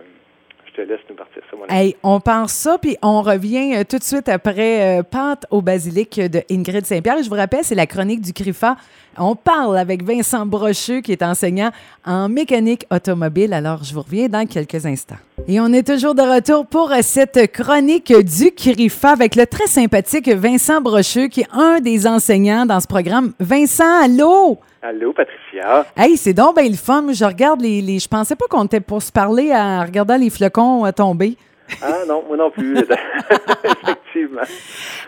je 0.67 0.73
te 0.73 0.81
laisse 0.83 1.01
nous 1.09 1.17
partir 1.17 1.43
ça, 1.51 1.57
mon 1.57 1.67
hey, 1.69 1.97
On 2.05 2.21
pense 2.21 2.53
ça, 2.53 2.79
puis 2.79 2.97
on 3.03 3.23
revient 3.23 3.75
euh, 3.77 3.85
tout 3.89 3.99
de 3.99 4.05
suite 4.05 4.29
après 4.29 5.01
Pâte 5.11 5.47
au 5.51 5.61
basilic 5.61 6.21
de 6.21 6.41
Ingrid 6.51 6.87
Saint-Pierre. 6.87 7.23
Je 7.23 7.29
vous 7.29 7.37
rappelle, 7.37 7.65
c'est 7.65 7.75
la 7.75 7.87
chronique 7.87 8.21
du 8.21 8.33
CRIFA 8.33 8.77
on 9.19 9.35
parle 9.35 9.77
avec 9.79 10.03
Vincent 10.03 10.47
Brocheux, 10.47 11.01
qui 11.01 11.13
est 11.13 11.23
enseignant 11.23 11.71
en 12.05 12.29
mécanique 12.29 12.87
automobile. 12.91 13.53
Alors, 13.53 13.83
je 13.83 13.93
vous 13.93 14.03
reviens 14.03 14.29
dans 14.29 14.47
quelques 14.47 14.87
instants. 14.87 15.17
Et 15.51 15.61
on 15.61 15.73
est 15.73 15.87
toujours 15.87 16.15
de 16.15 16.21
retour 16.21 16.67
pour 16.67 16.93
cette 17.01 17.51
chronique 17.51 18.13
du 18.13 18.51
CRIFA 18.51 19.13
avec 19.13 19.35
le 19.35 19.47
très 19.47 19.67
sympathique 19.67 20.29
Vincent 20.29 20.83
Brocheux, 20.83 21.29
qui 21.29 21.41
est 21.41 21.49
un 21.53 21.81
des 21.81 22.07
enseignants 22.07 22.67
dans 22.67 22.81
ce 22.81 22.87
programme. 22.87 23.33
Vincent, 23.41 24.03
allô? 24.05 24.59
Allô, 24.83 25.15
Patricia. 25.15 25.87
Hey, 25.97 26.19
c'est 26.19 26.35
donc 26.35 26.57
bien 26.57 26.69
le 26.69 26.77
fun. 26.77 27.03
Je 27.15 27.25
regarde 27.25 27.63
les, 27.63 27.81
les 27.81 27.99
Je 27.99 28.09
pensais 28.09 28.37
pas 28.37 28.45
qu'on 28.51 28.67
était 28.67 28.81
pour 28.81 29.01
se 29.01 29.11
parler 29.11 29.51
en 29.55 29.81
regardant 29.87 30.19
les 30.19 30.29
flocons 30.29 30.93
tomber. 30.93 31.39
Ah 31.81 32.05
non, 32.07 32.23
moi 32.29 32.37
non 32.37 32.51
plus. 32.51 32.75
Effectivement. 34.19 34.43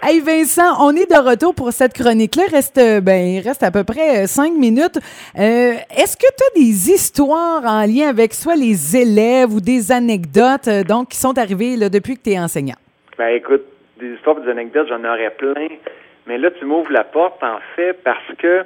Hey 0.03 0.21
Vincent, 0.21 0.77
on 0.81 0.91
est 0.93 1.11
de 1.11 1.29
retour 1.29 1.55
pour 1.55 1.73
cette 1.73 1.95
chronique-là. 1.95 2.45
Reste, 2.51 2.81
ben, 3.03 3.27
il 3.27 3.41
reste 3.41 3.63
à 3.63 3.71
peu 3.71 3.85
près 3.85 4.25
euh, 4.25 4.27
cinq 4.27 4.55
minutes. 4.55 4.99
Euh, 5.39 5.73
est-ce 5.97 6.17
que 6.17 6.27
tu 6.27 6.45
as 6.45 6.59
des 6.59 6.91
histoires 6.91 7.65
en 7.65 7.83
lien 7.83 8.09
avec 8.09 8.33
soit 8.33 8.57
les 8.57 8.97
élèves 8.97 9.53
ou 9.53 9.61
des 9.61 9.93
anecdotes 9.93 10.69
euh, 10.69 10.83
donc, 10.83 11.09
qui 11.11 11.19
sont 11.19 11.37
arrivées 11.39 11.77
là, 11.77 11.89
depuis 11.89 12.17
que 12.17 12.23
tu 12.23 12.31
es 12.31 12.39
enseignant? 12.39 12.77
Ben 13.19 13.29
écoute, 13.29 13.65
des 13.99 14.15
histoires 14.15 14.41
des 14.41 14.51
anecdotes, 14.51 14.89
j'en 14.89 15.05
aurais 15.05 15.31
plein. 15.31 15.69
Mais 16.27 16.39
là, 16.39 16.51
tu 16.53 16.65
m'ouvres 16.65 16.93
la 16.93 17.05
porte, 17.05 17.43
en 17.43 17.59
fait, 17.77 17.95
parce 18.05 18.33
que 18.39 18.65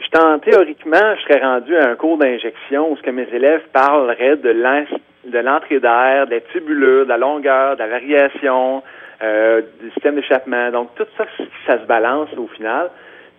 je 0.00 0.38
théoriquement, 0.38 1.16
je 1.16 1.22
serais 1.22 1.44
rendu 1.44 1.76
à 1.76 1.88
un 1.90 1.96
cours 1.96 2.18
d'injection 2.18 2.90
où 2.90 2.96
ce 2.96 3.02
que 3.02 3.10
mes 3.10 3.28
élèves 3.32 3.62
parleraient 3.72 4.36
de 4.36 4.50
de 5.26 5.38
l'entrée 5.38 5.80
d'air, 5.80 6.26
des 6.26 6.40
tubulures, 6.52 7.04
de 7.04 7.08
la 7.08 7.18
longueur, 7.18 7.76
de 7.76 7.80
la 7.80 7.88
variation, 7.88 8.82
euh, 9.22 9.62
du 9.80 9.90
système 9.92 10.16
d'échappement. 10.16 10.70
Donc, 10.70 10.94
tout 10.96 11.06
ça, 11.16 11.24
ça 11.66 11.78
se 11.80 11.86
balance 11.86 12.28
au 12.36 12.46
final. 12.48 12.90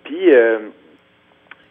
Puis, 0.04 0.34
euh, 0.34 0.60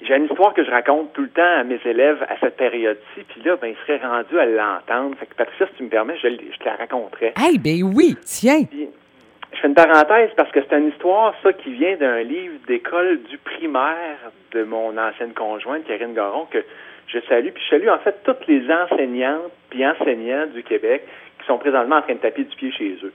j'ai 0.02 0.16
une 0.16 0.24
histoire 0.24 0.52
que 0.54 0.64
je 0.64 0.70
raconte 0.70 1.12
tout 1.14 1.22
le 1.22 1.28
temps 1.28 1.42
à 1.42 1.64
mes 1.64 1.80
élèves 1.84 2.22
à 2.28 2.36
cette 2.40 2.56
période-ci. 2.56 3.24
Puis 3.28 3.42
là, 3.42 3.56
ben, 3.56 3.68
ils 3.68 3.76
seraient 3.86 4.06
rendus 4.06 4.38
à 4.38 4.46
l'entendre. 4.46 5.16
Fait 5.18 5.26
que, 5.26 5.34
Patricia, 5.34 5.66
si 5.68 5.74
tu 5.74 5.82
me 5.84 5.88
permets, 5.88 6.16
je, 6.18 6.28
te 6.28 6.64
la 6.64 6.76
raconterai. 6.76 7.34
Eh 7.50 7.58
ben 7.58 7.82
oui, 7.94 8.16
tiens. 8.24 8.62
je 8.72 9.58
fais 9.58 9.68
une 9.68 9.74
parenthèse 9.74 10.30
parce 10.36 10.50
que 10.50 10.60
c'est 10.68 10.76
une 10.76 10.88
histoire, 10.88 11.34
ça, 11.42 11.52
qui 11.52 11.72
vient 11.72 11.96
d'un 11.96 12.22
livre 12.22 12.54
d'école 12.66 13.22
du 13.22 13.38
primaire 13.38 14.18
de 14.52 14.64
mon 14.64 14.96
ancienne 14.98 15.32
conjointe, 15.32 15.84
Karine 15.86 16.14
Garon, 16.14 16.46
que 16.50 16.58
je 17.06 17.18
salue. 17.28 17.50
Puis 17.50 17.62
je 17.64 17.70
salue 17.70 17.88
en 17.88 17.98
fait 17.98 18.22
toutes 18.24 18.46
les 18.46 18.70
enseignantes 18.70 19.52
puis 19.70 19.86
enseignants 19.86 20.46
du 20.46 20.62
Québec 20.62 21.06
qui 21.40 21.46
sont 21.46 21.58
présentement 21.58 21.96
en 21.96 22.02
train 22.02 22.14
de 22.14 22.18
taper 22.18 22.44
du 22.44 22.56
pied 22.56 22.72
chez 22.72 22.98
eux. 23.02 23.12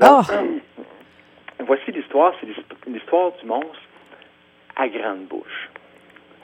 Ah! 0.00 0.22
voici 1.60 1.90
l'histoire, 1.92 2.34
c'est 2.40 2.48
l'histoire 2.88 3.32
du 3.40 3.46
monstre 3.46 3.82
à 4.76 4.88
grande 4.88 5.24
bouche. 5.26 5.70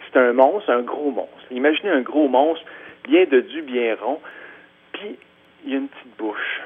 C'est 0.06 0.18
un 0.18 0.32
monstre, 0.32 0.70
un 0.70 0.82
gros 0.82 1.10
monstre. 1.10 1.36
Imaginez 1.50 1.90
un 1.90 2.00
gros 2.00 2.28
monstre, 2.28 2.64
bien 3.04 3.24
dodu, 3.24 3.62
bien 3.62 3.96
rond, 4.00 4.20
puis 4.92 5.16
il 5.64 5.72
y 5.72 5.74
a 5.74 5.78
une 5.78 5.88
petite 5.88 6.16
bouche. 6.16 6.60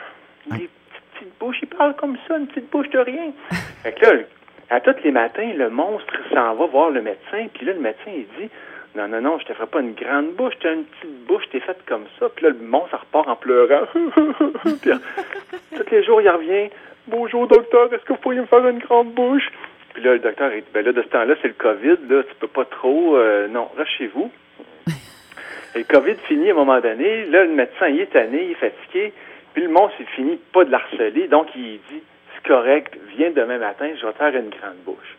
Il 0.47 0.53
a 0.53 0.57
une 0.57 0.69
petite 1.13 1.39
bouche, 1.39 1.57
il 1.63 1.69
parle 1.69 1.95
comme 1.97 2.17
ça, 2.27 2.37
une 2.37 2.47
petite 2.47 2.71
bouche 2.71 2.89
de 2.91 2.99
rien. 2.99 3.33
fait 3.83 3.93
que 3.93 4.07
là, 4.07 4.23
à 4.71 4.81
tous 4.81 4.95
les 5.05 5.11
matins, 5.11 5.53
le 5.55 5.71
monstre 5.71 6.15
s'en 6.33 6.55
va 6.55 6.67
voir 6.67 6.91
le 6.91 7.03
médecin, 7.03 7.49
puis 7.53 7.67
là, 7.67 7.73
le 7.73 7.81
médecin, 7.81 8.11
il 8.11 8.27
dit 8.41 8.51
non, 8.95 9.09
non, 9.09 9.21
non, 9.21 9.39
je 9.41 9.45
te 9.47 9.55
ferai 9.55 9.67
pas 9.67 9.81
une 9.81 9.95
grande 9.95 10.35
bouche, 10.35 10.55
tu 10.61 10.69
as 10.69 10.73
une 10.73 10.85
petite 10.85 11.27
bouche, 11.27 11.43
t'es 11.51 11.61
faite 11.61 11.81
comme 11.87 12.05
ça. 12.19 12.29
Puis 12.29 12.45
là, 12.45 12.51
le 12.51 12.65
monstre 12.65 12.97
repart 13.01 13.29
en 13.29 13.35
pleurant. 13.35 13.87
puis, 14.83 14.91
tous 15.77 15.91
les 15.91 16.05
jours, 16.05 16.23
il 16.23 16.29
revient. 16.29 16.71
Bonjour, 17.09 17.49
docteur, 17.49 17.93
est-ce 17.93 18.05
que 18.05 18.13
vous 18.13 18.21
pourriez 18.21 18.41
me 18.41 18.47
faire 18.47 18.67
une 18.67 18.79
grande 18.79 19.13
bouche? 19.13 19.51
Puis 19.95 20.03
là, 20.03 20.13
le 20.13 20.21
docteur, 20.21 20.53
il 20.55 20.63
dit, 20.63 20.69
ben 20.73 20.85
là, 20.85 20.93
de 20.93 21.03
ce 21.03 21.09
temps-là, 21.09 21.35
c'est 21.43 21.49
le 21.49 21.55
COVID, 21.55 22.09
là, 22.09 22.23
tu 22.23 22.35
peux 22.39 22.49
pas 22.49 22.65
trop, 22.65 23.17
euh, 23.17 23.49
non, 23.49 23.69
reste 23.77 23.91
chez 23.99 24.07
vous. 24.07 24.31
Et 25.75 25.79
le 25.79 25.85
COVID 25.85 26.15
finit 26.29 26.51
à 26.51 26.53
un 26.53 26.57
moment 26.57 26.81
donné, 26.81 27.25
là, 27.27 27.45
le 27.45 27.53
médecin, 27.53 27.89
il 27.89 28.01
est 28.01 28.13
tanné, 28.13 28.45
il 28.45 28.51
est 28.53 28.55
fatigué, 28.55 29.13
puis 29.55 29.65
le 29.65 29.71
monstre, 29.71 29.97
il 30.01 30.07
finit 30.07 30.39
pas 30.53 30.65
de 30.65 30.71
l'harceler, 30.71 31.27
donc 31.27 31.49
il 31.57 31.81
dit, 31.91 32.03
c'est 32.35 32.47
correct, 32.47 32.97
viens 33.17 33.31
demain 33.31 33.59
matin, 33.59 33.89
je 34.01 34.07
vais 34.07 34.13
te 34.13 34.19
faire 34.19 34.35
une 34.35 34.51
grande 34.51 34.79
bouche. 34.85 35.17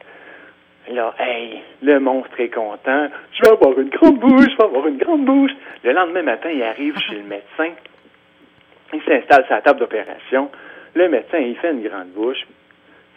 Là, 0.91 1.15
hey, 1.19 1.61
le 1.81 1.99
monstre 1.99 2.39
est 2.39 2.53
content. 2.53 3.07
Je 3.31 3.41
vais 3.41 3.53
avoir 3.53 3.77
une 3.79 3.89
grande 3.89 4.19
bouche, 4.19 4.45
je 4.51 4.57
vais 4.57 4.63
avoir 4.63 4.87
une 4.87 4.97
grande 4.97 5.25
bouche. 5.25 5.51
Le 5.83 5.93
lendemain 5.93 6.21
matin, 6.21 6.49
il 6.49 6.61
arrive 6.61 6.97
chez 6.99 7.15
le 7.15 7.23
médecin. 7.23 7.71
Il 8.93 9.01
s'installe 9.01 9.45
sa 9.49 9.61
table 9.61 9.79
d'opération. 9.79 10.49
Le 10.93 11.09
médecin, 11.09 11.39
il 11.39 11.55
fait 11.57 11.71
une 11.71 11.81
grande 11.81 12.09
bouche. 12.09 12.45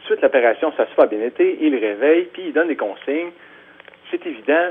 Suite 0.06 0.22
l'opération, 0.22 0.72
ça 0.76 0.86
se 0.86 0.92
fait 0.92 1.08
bien 1.14 1.26
été. 1.26 1.58
Il 1.60 1.76
réveille, 1.76 2.28
puis 2.32 2.44
il 2.46 2.52
donne 2.52 2.68
des 2.68 2.76
consignes. 2.76 3.32
C'est 4.10 4.24
évident, 4.26 4.70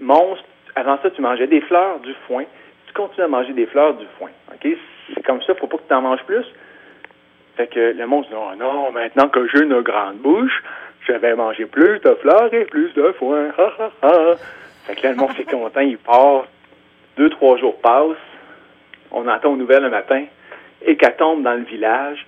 monstre, 0.00 0.44
avant 0.74 0.98
ça, 1.02 1.10
tu 1.10 1.20
mangeais 1.20 1.46
des 1.46 1.60
fleurs, 1.60 2.00
du 2.00 2.14
foin. 2.26 2.44
Tu 2.86 2.94
continues 2.94 3.24
à 3.24 3.28
manger 3.28 3.52
des 3.52 3.66
fleurs, 3.66 3.94
du 3.94 4.06
foin. 4.18 4.30
C'est 4.62 5.22
comme 5.22 5.42
ça, 5.42 5.54
faut 5.54 5.66
pas 5.66 5.76
que 5.76 5.86
tu 5.86 5.94
en 5.94 6.00
manges 6.00 6.24
plus. 6.24 6.46
Fait 7.56 7.66
que 7.68 7.92
le 7.92 8.06
monstre 8.06 8.30
dit, 8.30 8.36
oh 8.38 8.56
non, 8.56 8.90
maintenant 8.90 9.28
que 9.28 9.46
j'ai 9.48 9.62
une 9.62 9.80
grande 9.82 10.16
bouche, 10.16 10.62
j'avais 11.06 11.34
mangé 11.34 11.66
plus 11.66 11.98
de 12.00 12.14
fleurs 12.14 12.52
et 12.52 12.64
plus 12.64 12.92
de 12.94 13.12
foin. 13.18 13.50
Ha, 13.58 13.72
ha, 13.78 13.90
ha. 14.02 14.34
Fait 14.86 14.94
que 14.94 15.02
là, 15.02 15.10
le 15.10 15.16
monde 15.16 15.32
est 15.38 15.50
content, 15.50 15.80
il 15.80 15.98
part. 15.98 16.46
Deux, 17.16 17.30
trois 17.30 17.56
jours 17.58 17.78
passent. 17.80 18.16
On 19.10 19.26
entend 19.28 19.52
aux 19.52 19.56
nouvelles 19.56 19.82
le 19.82 19.90
matin. 19.90 20.24
Hécatombe 20.84 21.42
dans 21.42 21.54
le 21.54 21.64
village. 21.64 22.26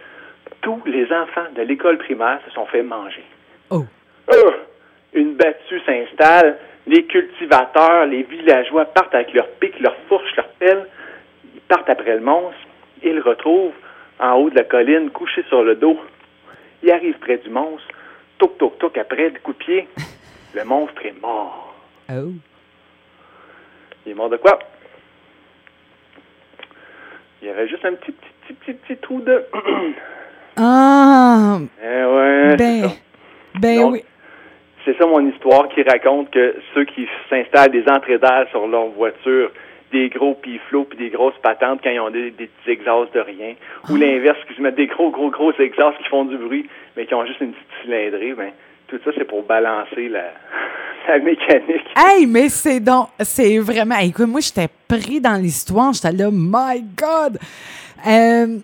Tous 0.60 0.80
les 0.86 1.04
enfants 1.12 1.46
de 1.54 1.62
l'école 1.62 1.98
primaire 1.98 2.40
se 2.46 2.52
sont 2.52 2.66
fait 2.66 2.82
manger. 2.82 3.24
Oh. 3.70 3.84
Euh, 4.32 4.50
une 5.12 5.34
battue 5.34 5.80
s'installe. 5.84 6.58
Les 6.86 7.04
cultivateurs, 7.04 8.06
les 8.06 8.22
villageois 8.22 8.84
partent 8.86 9.14
avec 9.14 9.32
leurs 9.34 9.48
pics, 9.48 9.80
leurs 9.80 9.96
fourches, 10.08 10.36
leurs 10.36 10.48
pelles. 10.60 10.86
Ils 11.54 11.60
partent 11.62 11.90
après 11.90 12.14
le 12.14 12.20
monstre. 12.20 12.58
Ils 13.02 13.16
le 13.16 13.22
retrouvent 13.22 13.74
en 14.20 14.34
haut 14.34 14.50
de 14.50 14.54
la 14.54 14.64
colline, 14.64 15.10
couché 15.10 15.42
sur 15.48 15.62
le 15.62 15.74
dos. 15.74 15.98
Ils 16.82 16.92
arrivent 16.92 17.18
près 17.18 17.38
du 17.38 17.50
monstre 17.50 17.88
toc, 18.38 18.58
toc, 18.58 18.78
toc, 18.78 18.98
après, 18.98 19.30
le 19.30 19.38
coup 19.40 19.52
de 19.52 19.58
pied, 19.58 19.88
le 20.54 20.64
monstre 20.64 21.04
est 21.04 21.20
mort. 21.20 21.74
Oh. 22.10 22.32
Il 24.04 24.12
est 24.12 24.14
mort 24.14 24.30
de 24.30 24.36
quoi? 24.36 24.58
Il 27.42 27.48
y 27.48 27.50
avait 27.50 27.68
juste 27.68 27.84
un 27.84 27.94
petit, 27.94 28.12
petit, 28.12 28.54
petit, 28.54 28.72
petit, 28.74 28.96
trou 28.98 29.20
de... 29.20 29.44
ah! 30.56 31.58
Eh 31.82 32.04
ouais, 32.04 32.56
ben, 32.56 32.90
ben 33.60 33.82
oui. 33.84 34.04
C'est 34.84 34.96
ça 34.98 35.06
mon 35.06 35.28
histoire 35.28 35.68
qui 35.68 35.82
raconte 35.82 36.30
que 36.30 36.56
ceux 36.72 36.84
qui 36.84 37.08
s'installent 37.28 37.72
des 37.72 37.84
entrées 37.88 38.18
d'air 38.18 38.46
sur 38.50 38.66
leur 38.68 38.86
voiture, 38.86 39.50
des 39.92 40.08
gros 40.08 40.34
piflots 40.34 40.84
puis 40.84 40.98
des 40.98 41.10
grosses 41.10 41.38
patentes 41.42 41.80
quand 41.82 41.90
ils 41.90 42.00
ont 42.00 42.10
des, 42.10 42.30
petits 42.30 42.70
exhausts 42.70 43.14
de 43.14 43.20
rien, 43.20 43.54
ou 43.88 43.94
ah. 43.94 43.98
l'inverse, 43.98 44.38
qui 44.48 44.54
se 44.54 44.62
mettent 44.62 44.76
des 44.76 44.86
gros, 44.86 45.10
gros, 45.10 45.30
gros 45.30 45.52
exhausts 45.58 45.98
qui 45.98 46.08
font 46.08 46.24
du 46.24 46.36
bruit 46.36 46.68
mais 46.96 47.06
qui 47.06 47.14
ont 47.14 47.24
juste 47.26 47.40
une 47.40 47.52
petite 47.52 47.66
cylindrée, 47.82 48.34
ben, 48.34 48.50
tout 48.88 48.98
ça, 49.04 49.10
c'est 49.16 49.24
pour 49.24 49.42
balancer 49.42 50.08
la, 50.08 50.32
la 51.08 51.18
mécanique. 51.18 51.84
Hey, 51.96 52.26
mais 52.26 52.48
c'est 52.48 52.80
donc, 52.80 53.08
c'est 53.20 53.58
vraiment, 53.58 53.98
écoute, 53.98 54.26
moi, 54.26 54.40
j'étais 54.40 54.68
pris 54.88 55.20
dans 55.20 55.40
l'histoire, 55.40 55.92
j'étais 55.92 56.12
là, 56.12 56.30
my 56.32 56.82
God! 56.96 57.38
Euh, 58.06 58.58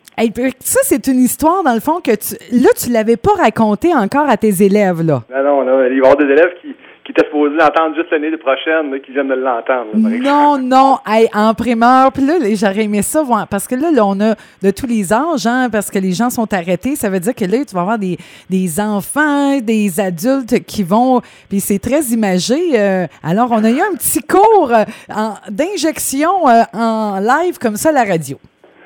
ça, 0.61 0.81
c'est 0.83 1.07
une 1.09 1.21
histoire, 1.21 1.63
dans 1.65 1.75
le 1.75 1.81
fond, 1.81 2.01
que 2.01 2.13
tu, 2.13 2.35
là, 2.53 2.69
tu 2.77 2.91
l'avais 2.91 3.17
pas 3.17 3.33
racontée 3.33 3.95
encore 3.95 4.29
à 4.29 4.37
tes 4.37 4.63
élèves, 4.63 5.03
là. 5.03 5.23
Non, 5.31 5.65
non, 5.65 5.85
il 5.85 5.89
va 5.89 5.95
y 5.95 5.99
avoir 5.99 6.17
des 6.17 6.33
élèves 6.33 6.55
qui, 6.61 6.75
qui 7.05 7.11
était 7.13 7.25
supposé 7.25 7.57
l'entendre 7.57 7.97
juste 7.97 8.11
l'année 8.11 8.37
prochaine, 8.37 9.01
qui 9.01 9.13
viennent 9.13 9.29
de 9.29 9.35
l'entendre. 9.35 9.91
Non, 9.95 10.59
non, 10.59 10.99
hey, 11.07 11.29
en 11.35 11.53
primeur. 11.55 12.13
Puis 12.13 12.25
là, 12.25 12.35
j'aurais 12.55 12.85
aimé 12.85 13.03
ça, 13.03 13.25
parce 13.51 13.67
que 13.67 13.75
là, 13.75 13.91
là, 13.91 14.07
on 14.07 14.21
a 14.21 14.35
de 14.63 14.71
tous 14.71 14.87
les 14.87 15.13
âges, 15.13 15.47
hein, 15.47 15.69
parce 15.71 15.91
que 15.91 15.99
les 15.99 16.13
gens 16.13 16.31
sont 16.31 16.53
arrêtés. 16.53 16.95
Ça 16.95 17.11
veut 17.11 17.21
dire 17.21 17.35
que 17.35 17.45
là, 17.45 17.65
tu 17.65 17.75
vas 17.75 17.81
avoir 17.81 17.99
des, 17.99 18.19
des 18.49 18.81
enfants, 18.81 19.59
des 19.59 19.99
adultes 19.99 20.65
qui 20.65 20.83
vont. 20.83 21.21
Puis 21.49 21.61
c'est 21.61 21.81
très 21.81 22.03
imagé. 22.13 22.79
Euh, 22.79 23.07
alors, 23.23 23.51
on 23.51 23.65
a 23.65 23.71
eu 23.71 23.81
un 23.81 23.97
petit 23.97 24.23
cours 24.23 24.71
euh, 24.73 24.85
d'injection 25.51 26.49
euh, 26.49 26.63
en 26.73 27.19
live 27.19 27.59
comme 27.59 27.77
ça 27.77 27.89
à 27.89 27.93
la 27.93 28.05
radio. 28.05 28.39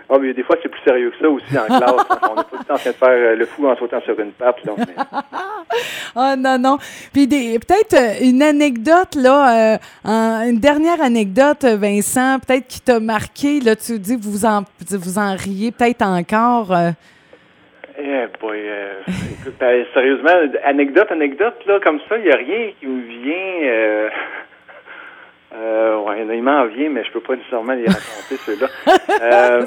Oh, 0.08 0.18
mais 0.20 0.32
des 0.32 0.44
fois, 0.44 0.56
c'est 0.62 0.68
plus 0.68 0.80
sérieux 0.82 1.10
que 1.10 1.18
ça 1.18 1.28
aussi 1.28 1.58
en 1.58 1.66
classe. 1.66 1.82
on 2.22 2.36
n'est 2.36 2.42
pas 2.42 2.44
tout 2.44 2.72
en 2.72 2.76
train 2.76 2.90
de 2.90 2.96
faire 2.96 3.08
euh, 3.08 3.34
le 3.34 3.44
fou 3.44 3.66
en 3.66 3.76
sautant 3.76 4.00
sur 4.02 4.18
une 4.20 4.32
patte. 4.32 4.64
Là, 4.64 4.74
oh 6.14 6.34
non, 6.38 6.58
non. 6.58 6.78
Puis 7.12 7.26
peut-être 7.26 7.94
euh, 7.94 8.24
une 8.24 8.40
anecdote, 8.42 9.16
là, 9.16 9.74
euh, 9.74 10.48
une 10.48 10.60
dernière 10.60 11.02
anecdote, 11.02 11.64
Vincent, 11.64 12.38
peut-être 12.38 12.68
qui 12.68 12.80
t'a 12.80 13.00
marqué. 13.00 13.58
Là, 13.58 13.74
tu 13.74 13.98
dis 13.98 14.16
vous 14.16 14.44
en, 14.44 14.62
vous 14.90 15.18
en 15.18 15.34
riez 15.34 15.72
peut-être 15.72 16.02
encore. 16.02 16.72
Eh 17.98 18.26
boy, 18.40 18.60
ben, 19.58 19.84
sérieusement, 19.92 20.30
anecdote, 20.64 21.10
anecdote, 21.10 21.56
là, 21.66 21.80
comme 21.82 21.98
ça, 22.08 22.16
il 22.18 22.24
n'y 22.24 22.30
a 22.30 22.36
rien 22.36 22.70
qui 22.78 22.86
me 22.86 23.02
vient. 23.02 24.10
Euh, 25.58 26.00
ouais, 26.02 26.26
il 26.36 26.42
m'en 26.42 26.66
vient, 26.66 26.90
mais 26.90 27.02
je 27.04 27.12
peux 27.12 27.20
pas 27.20 27.34
nécessairement 27.34 27.72
les 27.72 27.86
raconter, 27.86 28.36
ceux-là. 28.44 28.68
Euh, 29.22 29.66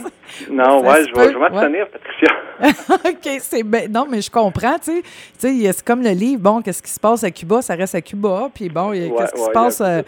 non, 0.52 0.82
ouais, 0.82 1.06
je 1.08 1.20
vais, 1.20 1.34
je 1.34 1.38
vais 1.38 1.50
tenir, 1.50 1.88
Patricia. 1.90 3.10
OK, 3.10 3.40
c'est 3.42 3.64
ben, 3.64 3.92
Non, 3.92 4.06
mais 4.08 4.22
je 4.22 4.30
comprends, 4.30 4.78
tu 4.78 5.02
sais. 5.38 5.72
C'est 5.72 5.84
comme 5.84 6.04
le 6.04 6.12
livre, 6.12 6.42
bon, 6.42 6.62
qu'est-ce 6.62 6.84
qui 6.84 6.92
se 6.92 7.00
passe 7.00 7.24
à 7.24 7.32
Cuba, 7.32 7.62
ça 7.64 7.74
reste 7.74 7.96
à 7.96 8.02
Cuba, 8.02 8.50
puis 8.54 8.70
bon, 8.70 8.92
qu'est-ce 8.92 9.34
qui 9.34 9.42
se 9.42 9.50
passe... 9.50 9.82
Euh, 9.82 10.04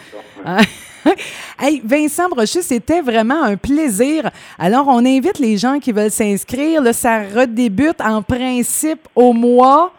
hein? 0.45 0.59
hey, 1.59 1.81
Vincent 1.83 2.29
Brochu, 2.29 2.61
c'était 2.61 3.01
vraiment 3.01 3.43
un 3.43 3.57
plaisir. 3.57 4.29
Alors, 4.59 4.87
on 4.87 4.99
invite 4.99 5.39
les 5.39 5.57
gens 5.57 5.79
qui 5.79 5.91
veulent 5.91 6.11
s'inscrire. 6.11 6.81
Ça 6.93 7.21
redébute 7.23 7.99
en 8.01 8.21
principe 8.21 9.07
au 9.15 9.33
mois 9.33 9.91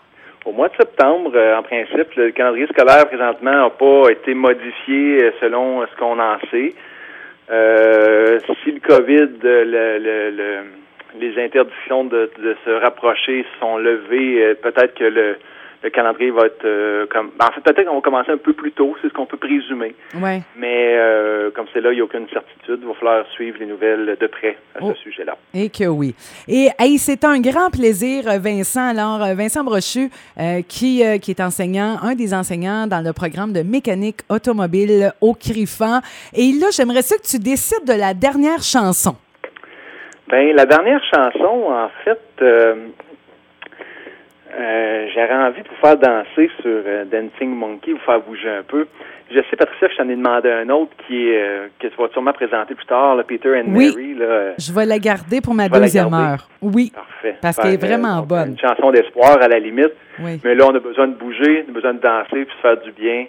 au 0.44 0.52
mois 0.52 0.68
de 0.68 0.76
septembre, 0.76 1.32
euh, 1.34 1.56
en 1.56 1.62
principe, 1.62 2.14
le 2.16 2.30
calendrier 2.32 2.66
scolaire 2.66 3.06
présentement 3.06 3.52
n'a 3.52 3.70
pas 3.70 4.10
été 4.10 4.34
modifié 4.34 5.22
euh, 5.22 5.30
selon 5.40 5.86
ce 5.86 5.96
qu'on 5.96 6.18
en 6.18 6.38
sait. 6.50 6.74
Euh, 7.50 8.38
si 8.64 8.72
le 8.72 8.80
COVID, 8.80 9.28
le, 9.42 10.62
les 11.18 11.44
interdictions 11.44 12.04
de, 12.04 12.30
de, 12.38 12.56
se 12.64 12.70
rapprocher 12.70 13.44
sont 13.60 13.76
levées, 13.76 14.54
peut-être 14.62 14.94
que 14.94 15.04
le, 15.04 15.36
le 15.82 15.90
calendrier 15.90 16.30
va 16.30 16.46
être 16.46 16.64
euh, 16.64 17.06
comme. 17.10 17.30
Ben, 17.38 17.46
en 17.46 17.52
fait, 17.52 17.60
peut-être 17.60 17.88
qu'on 17.88 17.96
va 17.96 18.00
commencer 18.00 18.30
un 18.30 18.36
peu 18.36 18.52
plus 18.52 18.72
tôt, 18.72 18.96
c'est 19.02 19.08
ce 19.08 19.12
qu'on 19.12 19.26
peut 19.26 19.36
présumer. 19.36 19.94
Ouais. 20.14 20.42
Mais 20.56 20.94
euh, 20.96 21.50
comme 21.50 21.66
c'est 21.72 21.80
là, 21.80 21.90
il 21.92 21.96
n'y 21.96 22.00
a 22.00 22.04
aucune 22.04 22.28
certitude. 22.28 22.78
Il 22.82 22.86
va 22.86 22.94
falloir 22.94 23.26
suivre 23.32 23.58
les 23.58 23.66
nouvelles 23.66 24.16
de 24.18 24.26
près 24.26 24.56
à 24.74 24.80
ce 24.80 24.84
oh. 24.84 24.94
sujet-là. 25.02 25.36
Et 25.54 25.70
que 25.70 25.86
oui. 25.86 26.14
Et 26.48 26.68
c'est 26.98 27.24
un 27.24 27.40
grand 27.40 27.70
plaisir, 27.70 28.24
Vincent. 28.40 28.88
Alors, 28.88 29.22
euh, 29.22 29.34
Vincent 29.34 29.64
Brochu, 29.64 30.10
qui, 30.68 31.02
qui 31.20 31.30
est 31.30 31.40
enseignant, 31.40 31.96
un 32.02 32.14
des 32.14 32.34
enseignants 32.34 32.86
dans 32.86 33.04
le 33.04 33.12
programme 33.12 33.52
de 33.52 33.62
mécanique 33.62 34.20
automobile 34.28 35.12
au 35.20 35.34
CRIFAN. 35.34 36.00
Et 36.34 36.52
là, 36.60 36.68
j'aimerais 36.70 37.02
ça 37.02 37.16
que 37.16 37.26
tu 37.26 37.38
décides 37.38 37.86
de 37.86 37.98
la 37.98 38.14
dernière 38.14 38.62
chanson. 38.62 39.16
Bien, 40.28 40.52
la 40.54 40.66
dernière 40.66 41.02
chanson, 41.12 41.70
en 41.70 41.90
fait, 42.04 42.20
euh, 44.58 45.06
j'aurais 45.14 45.46
envie 45.46 45.62
de 45.62 45.68
vous 45.68 45.80
faire 45.80 45.96
danser 45.96 46.50
sur 46.60 46.70
euh, 46.86 47.04
Dancing 47.04 47.54
Monkey, 47.54 47.92
vous 47.92 47.98
faire 48.00 48.20
bouger 48.20 48.50
un 48.50 48.62
peu. 48.62 48.86
Je 49.30 49.38
sais, 49.48 49.56
Patricia, 49.56 49.88
je 49.88 49.96
t'en 49.96 50.08
ai 50.10 50.16
demandé 50.16 50.50
un 50.50 50.68
autre 50.68 50.90
qui 51.06 51.28
est 51.28 51.42
euh, 51.42 51.66
que 51.78 51.86
tu 51.86 51.96
vas 51.96 52.08
sûrement 52.12 52.34
présenter 52.34 52.74
plus 52.74 52.84
tard, 52.84 53.16
Peter 53.26 53.48
and 53.60 53.64
oui, 53.68 54.14
Mary. 54.18 54.54
je 54.58 54.72
vais 54.72 54.84
la 54.84 54.98
garder 54.98 55.40
pour 55.40 55.54
ma 55.54 55.68
deuxième 55.68 56.12
heure. 56.12 56.48
Oui. 56.60 56.92
Parfait. 56.94 57.36
Parce 57.40 57.56
qu'elle 57.56 57.74
est 57.74 57.84
vraiment 57.84 58.20
bonne. 58.22 58.50
Une 58.50 58.58
chanson 58.58 58.90
d'espoir 58.90 59.40
à 59.40 59.48
la 59.48 59.58
limite. 59.58 59.92
Oui. 60.18 60.38
Mais 60.44 60.54
là, 60.54 60.66
on 60.68 60.74
a 60.74 60.80
besoin 60.80 61.08
de 61.08 61.14
bouger, 61.14 61.64
on 61.66 61.70
a 61.70 61.74
besoin 61.74 61.94
de 61.94 62.00
danser 62.00 62.44
puis 62.44 62.54
se 62.56 62.60
faire 62.60 62.80
du 62.82 62.92
bien. 62.92 63.26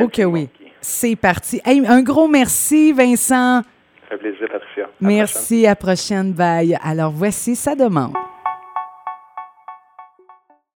ok, 0.00 0.20
oui. 0.26 0.48
C'est 0.80 1.16
parti. 1.16 1.60
un 1.66 2.02
gros 2.02 2.28
merci, 2.28 2.92
Vincent. 2.92 3.62
Ça 3.62 4.08
fait 4.10 4.16
plaisir, 4.18 4.48
Patricia. 4.50 4.88
merci, 5.00 5.66
à 5.66 5.74
prochaine. 5.74 6.32
Bye. 6.32 6.76
Alors, 6.84 7.10
voici 7.10 7.56
sa 7.56 7.74
demande. 7.74 8.12